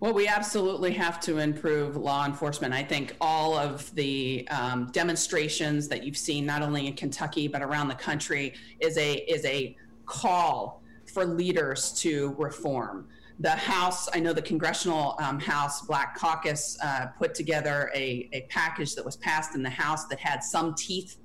Well, 0.06 0.14
we 0.14 0.28
absolutely 0.28 0.92
have 0.92 1.20
to 1.22 1.40
improve 1.40 1.96
law 1.96 2.28
enforcement. 2.28 2.76
I 2.76 2.84
think 2.84 3.16
all 3.20 3.58
of 3.58 3.92
the 3.96 4.48
um, 4.52 4.92
demonstrations 4.92 5.88
that 5.88 6.04
you've 6.04 6.16
seen, 6.16 6.46
not 6.46 6.62
only 6.62 6.86
in 6.86 6.94
Kentucky 6.94 7.48
but 7.48 7.64
around 7.64 7.88
the 7.88 7.96
country, 7.96 8.54
is 8.80 9.00
a 9.00 9.16
is 9.16 9.44
a 9.46 9.76
call 10.06 10.84
for 11.12 11.26
leaders 11.26 11.92
to 12.02 12.36
reform. 12.38 13.08
The 13.40 13.50
House, 13.50 14.08
I 14.14 14.20
know 14.20 14.32
the 14.32 14.44
Congressional 14.44 15.16
um, 15.20 15.40
House 15.40 15.82
Black 15.82 16.16
Caucus 16.16 16.78
uh, 16.84 17.08
put 17.18 17.34
together 17.34 17.90
a, 17.96 18.30
a 18.32 18.42
package 18.42 18.94
that 18.94 19.04
was 19.04 19.16
passed 19.16 19.56
in 19.56 19.64
the 19.64 19.72
House 19.72 20.06
that 20.06 20.20
had 20.20 20.44
some 20.44 20.76
teeth 20.76 21.18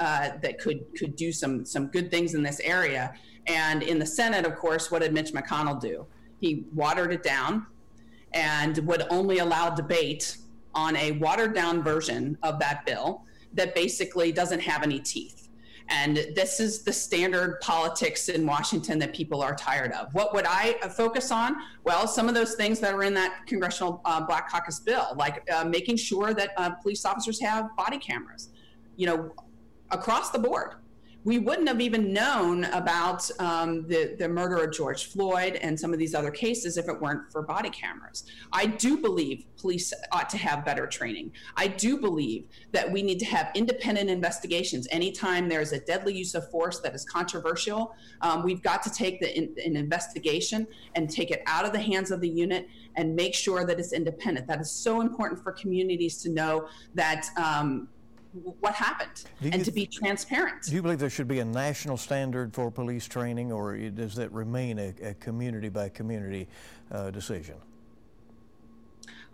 uh, 0.00 0.30
that 0.42 0.58
could 0.58 0.84
could 0.98 1.14
do 1.14 1.30
some 1.30 1.64
some 1.64 1.86
good 1.86 2.10
things 2.10 2.34
in 2.34 2.42
this 2.42 2.58
area. 2.64 3.14
And 3.46 3.84
in 3.84 4.00
the 4.00 4.06
Senate, 4.06 4.44
of 4.44 4.56
course, 4.56 4.90
what 4.90 5.02
did 5.02 5.14
Mitch 5.14 5.32
McConnell 5.32 5.80
do? 5.80 6.04
He 6.40 6.64
watered 6.74 7.12
it 7.12 7.22
down 7.22 7.66
and 8.34 8.78
would 8.78 9.04
only 9.10 9.38
allow 9.38 9.70
debate 9.70 10.36
on 10.74 10.96
a 10.96 11.12
watered 11.12 11.54
down 11.54 11.82
version 11.82 12.36
of 12.42 12.58
that 12.58 12.84
bill 12.84 13.22
that 13.54 13.74
basically 13.74 14.32
doesn't 14.32 14.60
have 14.60 14.82
any 14.82 14.98
teeth. 14.98 15.48
And 15.88 16.16
this 16.34 16.60
is 16.60 16.82
the 16.82 16.92
standard 16.92 17.60
politics 17.60 18.28
in 18.30 18.46
Washington 18.46 18.98
that 19.00 19.14
people 19.14 19.42
are 19.42 19.54
tired 19.54 19.92
of. 19.92 20.12
What 20.14 20.34
would 20.34 20.46
I 20.46 20.72
focus 20.96 21.30
on? 21.30 21.56
Well, 21.84 22.08
some 22.08 22.26
of 22.26 22.34
those 22.34 22.54
things 22.54 22.80
that 22.80 22.94
are 22.94 23.02
in 23.02 23.12
that 23.14 23.46
Congressional 23.46 24.00
uh, 24.04 24.22
Black 24.22 24.50
Caucus 24.50 24.80
bill, 24.80 25.08
like 25.16 25.48
uh, 25.52 25.64
making 25.64 25.96
sure 25.96 26.32
that 26.32 26.52
uh, 26.56 26.70
police 26.70 27.04
officers 27.04 27.38
have 27.40 27.74
body 27.76 27.98
cameras, 27.98 28.48
you 28.96 29.06
know, 29.06 29.32
across 29.90 30.30
the 30.30 30.38
board 30.38 30.76
we 31.24 31.38
wouldn't 31.38 31.66
have 31.68 31.80
even 31.80 32.12
known 32.12 32.64
about 32.64 33.28
um, 33.40 33.86
the, 33.88 34.14
the 34.18 34.28
murder 34.28 34.58
of 34.58 34.72
George 34.72 35.06
Floyd 35.06 35.54
and 35.56 35.78
some 35.78 35.92
of 35.92 35.98
these 35.98 36.14
other 36.14 36.30
cases 36.30 36.76
if 36.76 36.86
it 36.86 37.00
weren't 37.00 37.32
for 37.32 37.42
body 37.42 37.70
cameras. 37.70 38.24
I 38.52 38.66
do 38.66 38.98
believe 38.98 39.44
police 39.56 39.94
ought 40.12 40.28
to 40.28 40.36
have 40.36 40.66
better 40.66 40.86
training. 40.86 41.32
I 41.56 41.68
do 41.68 41.98
believe 41.98 42.44
that 42.72 42.90
we 42.90 43.02
need 43.02 43.18
to 43.20 43.24
have 43.26 43.50
independent 43.54 44.10
investigations. 44.10 44.86
Anytime 44.90 45.48
there's 45.48 45.72
a 45.72 45.80
deadly 45.80 46.14
use 46.14 46.34
of 46.34 46.50
force 46.50 46.80
that 46.80 46.94
is 46.94 47.06
controversial, 47.06 47.94
um, 48.20 48.42
we've 48.42 48.62
got 48.62 48.82
to 48.82 48.90
take 48.90 49.20
the, 49.20 49.34
in, 49.34 49.54
an 49.64 49.76
investigation 49.76 50.66
and 50.94 51.08
take 51.08 51.30
it 51.30 51.42
out 51.46 51.64
of 51.64 51.72
the 51.72 51.80
hands 51.80 52.10
of 52.10 52.20
the 52.20 52.28
unit 52.28 52.68
and 52.96 53.16
make 53.16 53.34
sure 53.34 53.64
that 53.64 53.80
it's 53.80 53.94
independent. 53.94 54.46
That 54.46 54.60
is 54.60 54.70
so 54.70 55.00
important 55.00 55.42
for 55.42 55.52
communities 55.52 56.18
to 56.18 56.28
know 56.28 56.68
that 56.94 57.26
um, 57.38 57.88
what 58.60 58.74
happened 58.74 59.24
and 59.42 59.64
to 59.64 59.70
be 59.70 59.86
transparent. 59.86 60.64
Do 60.64 60.74
you 60.74 60.82
believe 60.82 60.98
there 60.98 61.10
should 61.10 61.28
be 61.28 61.38
a 61.38 61.44
national 61.44 61.96
standard 61.96 62.52
for 62.52 62.70
police 62.70 63.06
training, 63.06 63.52
or 63.52 63.76
does 63.76 64.14
that 64.16 64.32
remain 64.32 64.78
a, 64.78 64.94
a 65.02 65.14
community 65.14 65.68
by 65.68 65.88
community 65.88 66.48
uh, 66.90 67.10
decision? 67.10 67.56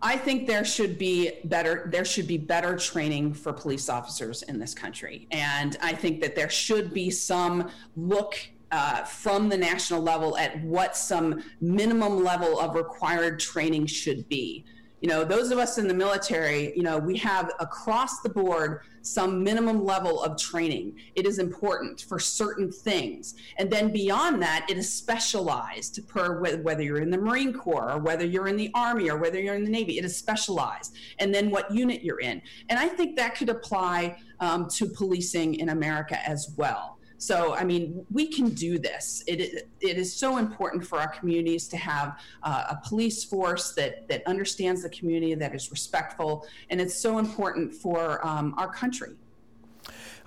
I 0.02 0.16
think 0.16 0.46
there 0.46 0.64
should 0.64 0.98
be 0.98 1.32
better 1.44 1.88
there 1.92 2.06
should 2.06 2.26
be 2.26 2.38
better 2.38 2.76
training 2.76 3.34
for 3.34 3.52
police 3.52 3.88
officers 3.88 4.42
in 4.42 4.58
this 4.58 4.74
country, 4.74 5.26
and 5.30 5.76
I 5.82 5.92
think 5.92 6.20
that 6.22 6.34
there 6.34 6.50
should 6.50 6.94
be 6.94 7.10
some 7.10 7.70
look 7.96 8.34
uh, 8.72 9.04
from 9.04 9.48
the 9.48 9.56
national 9.56 10.00
level 10.00 10.36
at 10.38 10.58
what 10.62 10.96
some 10.96 11.42
minimum 11.60 12.22
level 12.22 12.58
of 12.60 12.74
required 12.74 13.40
training 13.40 13.86
should 13.86 14.28
be 14.28 14.64
You 15.00 15.08
know, 15.08 15.24
those 15.24 15.50
of 15.50 15.58
us 15.58 15.78
in 15.78 15.88
the 15.88 15.94
military, 15.94 16.76
you 16.76 16.82
know, 16.82 16.98
we 16.98 17.16
have 17.18 17.50
across 17.58 18.20
the 18.20 18.28
board 18.28 18.82
some 19.02 19.42
minimum 19.42 19.84
level 19.84 20.22
of 20.22 20.36
training. 20.36 20.94
It 21.14 21.26
is 21.26 21.38
important 21.38 22.02
for 22.02 22.18
certain 22.18 22.70
things. 22.70 23.34
And 23.56 23.70
then 23.70 23.92
beyond 23.92 24.42
that, 24.42 24.66
it 24.68 24.76
is 24.76 24.92
specialized 24.92 26.06
per 26.06 26.40
whether 26.40 26.82
you're 26.82 27.00
in 27.00 27.10
the 27.10 27.18
Marine 27.18 27.54
Corps 27.54 27.92
or 27.92 27.98
whether 27.98 28.26
you're 28.26 28.48
in 28.48 28.56
the 28.56 28.70
Army 28.74 29.10
or 29.10 29.16
whether 29.16 29.40
you're 29.40 29.54
in 29.54 29.64
the 29.64 29.70
Navy. 29.70 29.98
It 29.98 30.04
is 30.04 30.16
specialized. 30.16 30.94
And 31.18 31.34
then 31.34 31.50
what 31.50 31.70
unit 31.74 32.02
you're 32.02 32.20
in. 32.20 32.42
And 32.68 32.78
I 32.78 32.88
think 32.88 33.16
that 33.16 33.34
could 33.34 33.48
apply 33.48 34.18
um, 34.40 34.68
to 34.70 34.86
policing 34.86 35.54
in 35.54 35.70
America 35.70 36.18
as 36.28 36.52
well. 36.56 36.98
So, 37.20 37.54
I 37.54 37.64
mean, 37.64 38.06
we 38.10 38.26
can 38.28 38.48
do 38.48 38.78
this. 38.78 39.22
It, 39.26 39.68
it 39.82 39.98
is 39.98 40.10
so 40.10 40.38
important 40.38 40.86
for 40.86 40.98
our 40.98 41.08
communities 41.08 41.68
to 41.68 41.76
have 41.76 42.18
uh, 42.42 42.64
a 42.70 42.76
police 42.88 43.24
force 43.24 43.72
that, 43.74 44.08
that 44.08 44.26
understands 44.26 44.82
the 44.82 44.88
community, 44.88 45.34
that 45.34 45.54
is 45.54 45.70
respectful, 45.70 46.46
and 46.70 46.80
it's 46.80 46.94
so 46.94 47.18
important 47.18 47.74
for 47.74 48.26
um, 48.26 48.54
our 48.56 48.72
country. 48.72 49.16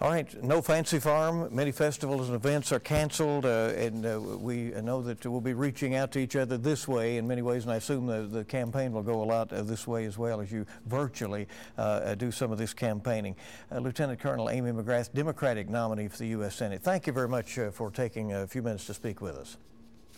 All 0.04 0.10
right, 0.10 0.44
no 0.44 0.62
fancy 0.62 1.00
farm. 1.00 1.48
Many 1.56 1.72
festivals 1.72 2.28
and 2.28 2.36
events 2.36 2.74
are 2.74 2.80
canceled, 2.80 3.46
uh, 3.46 3.72
and 3.78 4.06
uh, 4.06 4.20
we 4.20 4.72
know 4.82 5.02
that 5.02 5.26
we'll 5.26 5.39
be 5.39 5.54
reaching 5.54 5.96
out 5.96 6.12
to 6.12 6.20
each 6.20 6.36
other 6.36 6.58
this 6.58 6.89
way 6.89 7.16
in 7.16 7.26
many 7.26 7.42
ways, 7.42 7.63
and 7.63 7.72
I 7.72 7.78
assume 7.78 8.08
the, 8.08 8.24
the 8.24 8.44
campaign 8.44 8.92
will 8.92 9.02
go 9.02 9.24
a 9.24 9.24
lot 9.24 9.54
uh, 9.54 9.62
this 9.62 9.88
way 9.88 10.04
as 10.04 10.18
well 10.18 10.42
as 10.42 10.52
you 10.52 10.66
virtually 10.88 11.48
uh, 11.78 12.16
do 12.16 12.34
some 12.34 12.52
of 12.52 12.58
this 12.58 12.74
campaigning. 12.74 13.38
Uh, 13.72 13.80
Lieutenant 13.80 14.20
Colonel 14.20 14.50
Amy 14.50 14.74
McGrath, 14.74 15.13
Democratic 15.13 15.70
nominee 15.70 16.10
for 16.10 16.18
the 16.18 16.28
U.S. 16.28 16.58
Senate, 16.58 16.84
thank 16.84 17.08
you 17.08 17.13
very 17.13 17.30
much 17.30 17.58
for 17.72 17.89
taking 17.89 18.34
a 18.34 18.46
few 18.46 18.62
minutes 18.62 18.86
to 18.88 18.94
speak 18.94 19.22
with 19.22 19.38
us. 19.38 19.56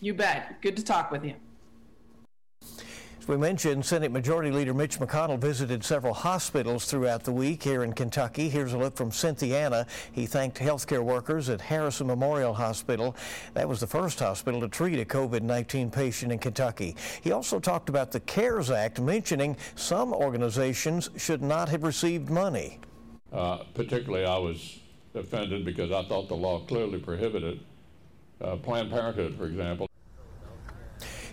You 0.02 0.16
bet. 0.16 0.64
Good 0.64 0.78
to 0.78 0.84
talk 0.84 1.12
with 1.12 1.24
you. 1.24 1.36
As 3.26 3.30
we 3.30 3.38
mentioned, 3.38 3.84
Senate 3.84 4.12
Majority 4.12 4.52
Leader 4.52 4.76
Mitch 4.76 5.00
McConnell 5.00 5.40
visited 5.40 5.84
several 5.84 6.14
hospitals 6.14 6.86
throughout 6.86 7.24
the 7.24 7.32
week 7.32 7.64
here 7.64 7.84
in 7.84 7.92
Kentucky. 7.92 8.50
Here's 8.50 8.74
a 8.74 8.78
look 8.78 8.96
from 8.96 9.10
Cynthiana. 9.10 9.88
He 10.12 10.28
thanked 10.28 10.60
healthcare 10.60 11.04
workers 11.04 11.50
at 11.50 11.60
Harrison 11.60 12.06
Memorial 12.06 12.54
Hospital. 12.54 13.16
That 13.56 13.68
was 13.68 13.80
the 13.80 13.88
first 13.88 14.20
hospital 14.20 14.62
to 14.62 14.68
treat 14.68 15.00
a 15.00 15.06
COVID 15.06 15.42
19 15.42 15.90
patient 15.90 16.34
in 16.34 16.38
Kentucky. 16.38 16.96
He 17.24 17.32
also 17.32 17.60
talked 17.60 17.90
about 17.90 18.12
the 18.12 18.20
CARES 18.20 18.70
Act, 18.70 19.02
mentioning 19.02 19.58
some 19.74 20.14
organizations 20.14 21.10
should 21.18 21.42
not 21.42 21.68
have 21.70 21.82
received 21.82 22.30
money. 22.30 22.78
Uh, 23.34 23.64
particularly, 23.74 24.28
I 24.28 24.38
was 24.38 24.82
offended 25.16 25.66
because 25.66 25.92
I 25.92 26.04
thought 26.04 26.28
the 26.28 26.36
law 26.36 26.60
clearly 26.60 27.00
prohibited 27.00 27.60
uh, 28.40 28.58
Planned 28.58 28.92
Parenthood, 28.92 29.34
for 29.34 29.48
example. 29.48 29.90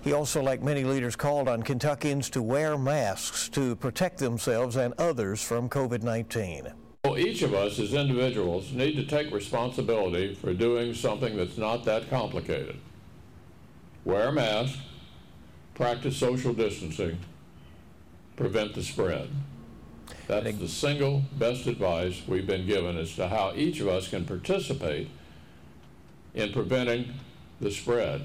He 0.02 0.12
also, 0.12 0.42
like 0.42 0.62
many 0.62 0.82
leaders, 0.82 1.14
called 1.14 1.48
on 1.48 1.62
Kentuckians 1.62 2.28
to 2.30 2.42
wear 2.42 2.76
masks 2.76 3.48
to 3.50 3.76
protect 3.76 4.18
themselves 4.18 4.74
and 4.74 4.94
others 4.98 5.40
from 5.42 5.68
COVID 5.68 6.02
19. 6.02 6.72
Well, 7.04 7.18
each 7.18 7.42
of 7.42 7.54
us 7.54 7.78
as 7.78 7.94
individuals 7.94 8.72
need 8.72 8.96
to 8.96 9.04
take 9.04 9.32
responsibility 9.32 10.34
for 10.34 10.54
doing 10.54 10.94
something 10.94 11.36
that's 11.36 11.56
not 11.56 11.84
that 11.84 12.10
complicated. 12.10 12.78
Wear 14.04 14.28
a 14.28 14.32
mask, 14.32 14.76
practice 15.74 16.16
social 16.16 16.52
distancing, 16.52 17.18
prevent 18.34 18.74
the 18.74 18.82
spread. 18.82 19.28
That's 20.26 20.56
the 20.58 20.68
single 20.68 21.22
best 21.38 21.66
advice 21.66 22.22
we've 22.26 22.46
been 22.46 22.66
given 22.66 22.96
as 22.96 23.14
to 23.16 23.28
how 23.28 23.52
each 23.54 23.78
of 23.80 23.88
us 23.88 24.08
can 24.08 24.24
participate 24.24 25.08
in 26.34 26.52
preventing 26.52 27.14
the 27.60 27.70
spread. 27.70 28.22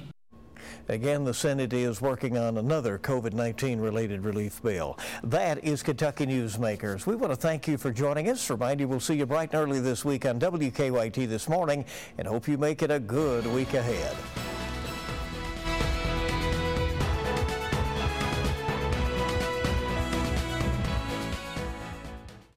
Again, 0.90 1.24
the 1.24 1.34
Senate 1.34 1.74
is 1.74 2.02
working 2.02 2.38
on 2.38 2.58
another 2.58 2.98
COVID 3.00 3.34
19 3.34 3.80
related 3.80 4.24
relief 4.24 4.62
bill. 4.62 4.98
That 5.24 5.64
is 5.64 5.84
Kentucky 5.84 6.26
Newsmakers. 6.26 7.06
We 7.06 7.16
want 7.16 7.32
to 7.32 7.38
thank 7.38 7.68
you 7.68 7.78
for 7.78 7.92
joining 7.92 8.30
us. 8.30 8.50
Remind 8.50 8.80
you 8.80 8.88
we'll 8.88 9.00
see 9.00 9.16
you 9.16 9.26
bright 9.26 9.54
and 9.54 9.62
early 9.62 9.80
this 9.80 10.04
week 10.04 10.26
on 10.26 10.40
WKYT 10.40 11.28
this 11.28 11.48
morning 11.48 11.86
and 12.18 12.28
hope 12.28 12.48
you 12.48 12.58
make 12.58 12.82
it 12.82 12.92
a 12.92 13.00
good 13.00 13.46
week 13.48 13.74
ahead. 13.74 14.57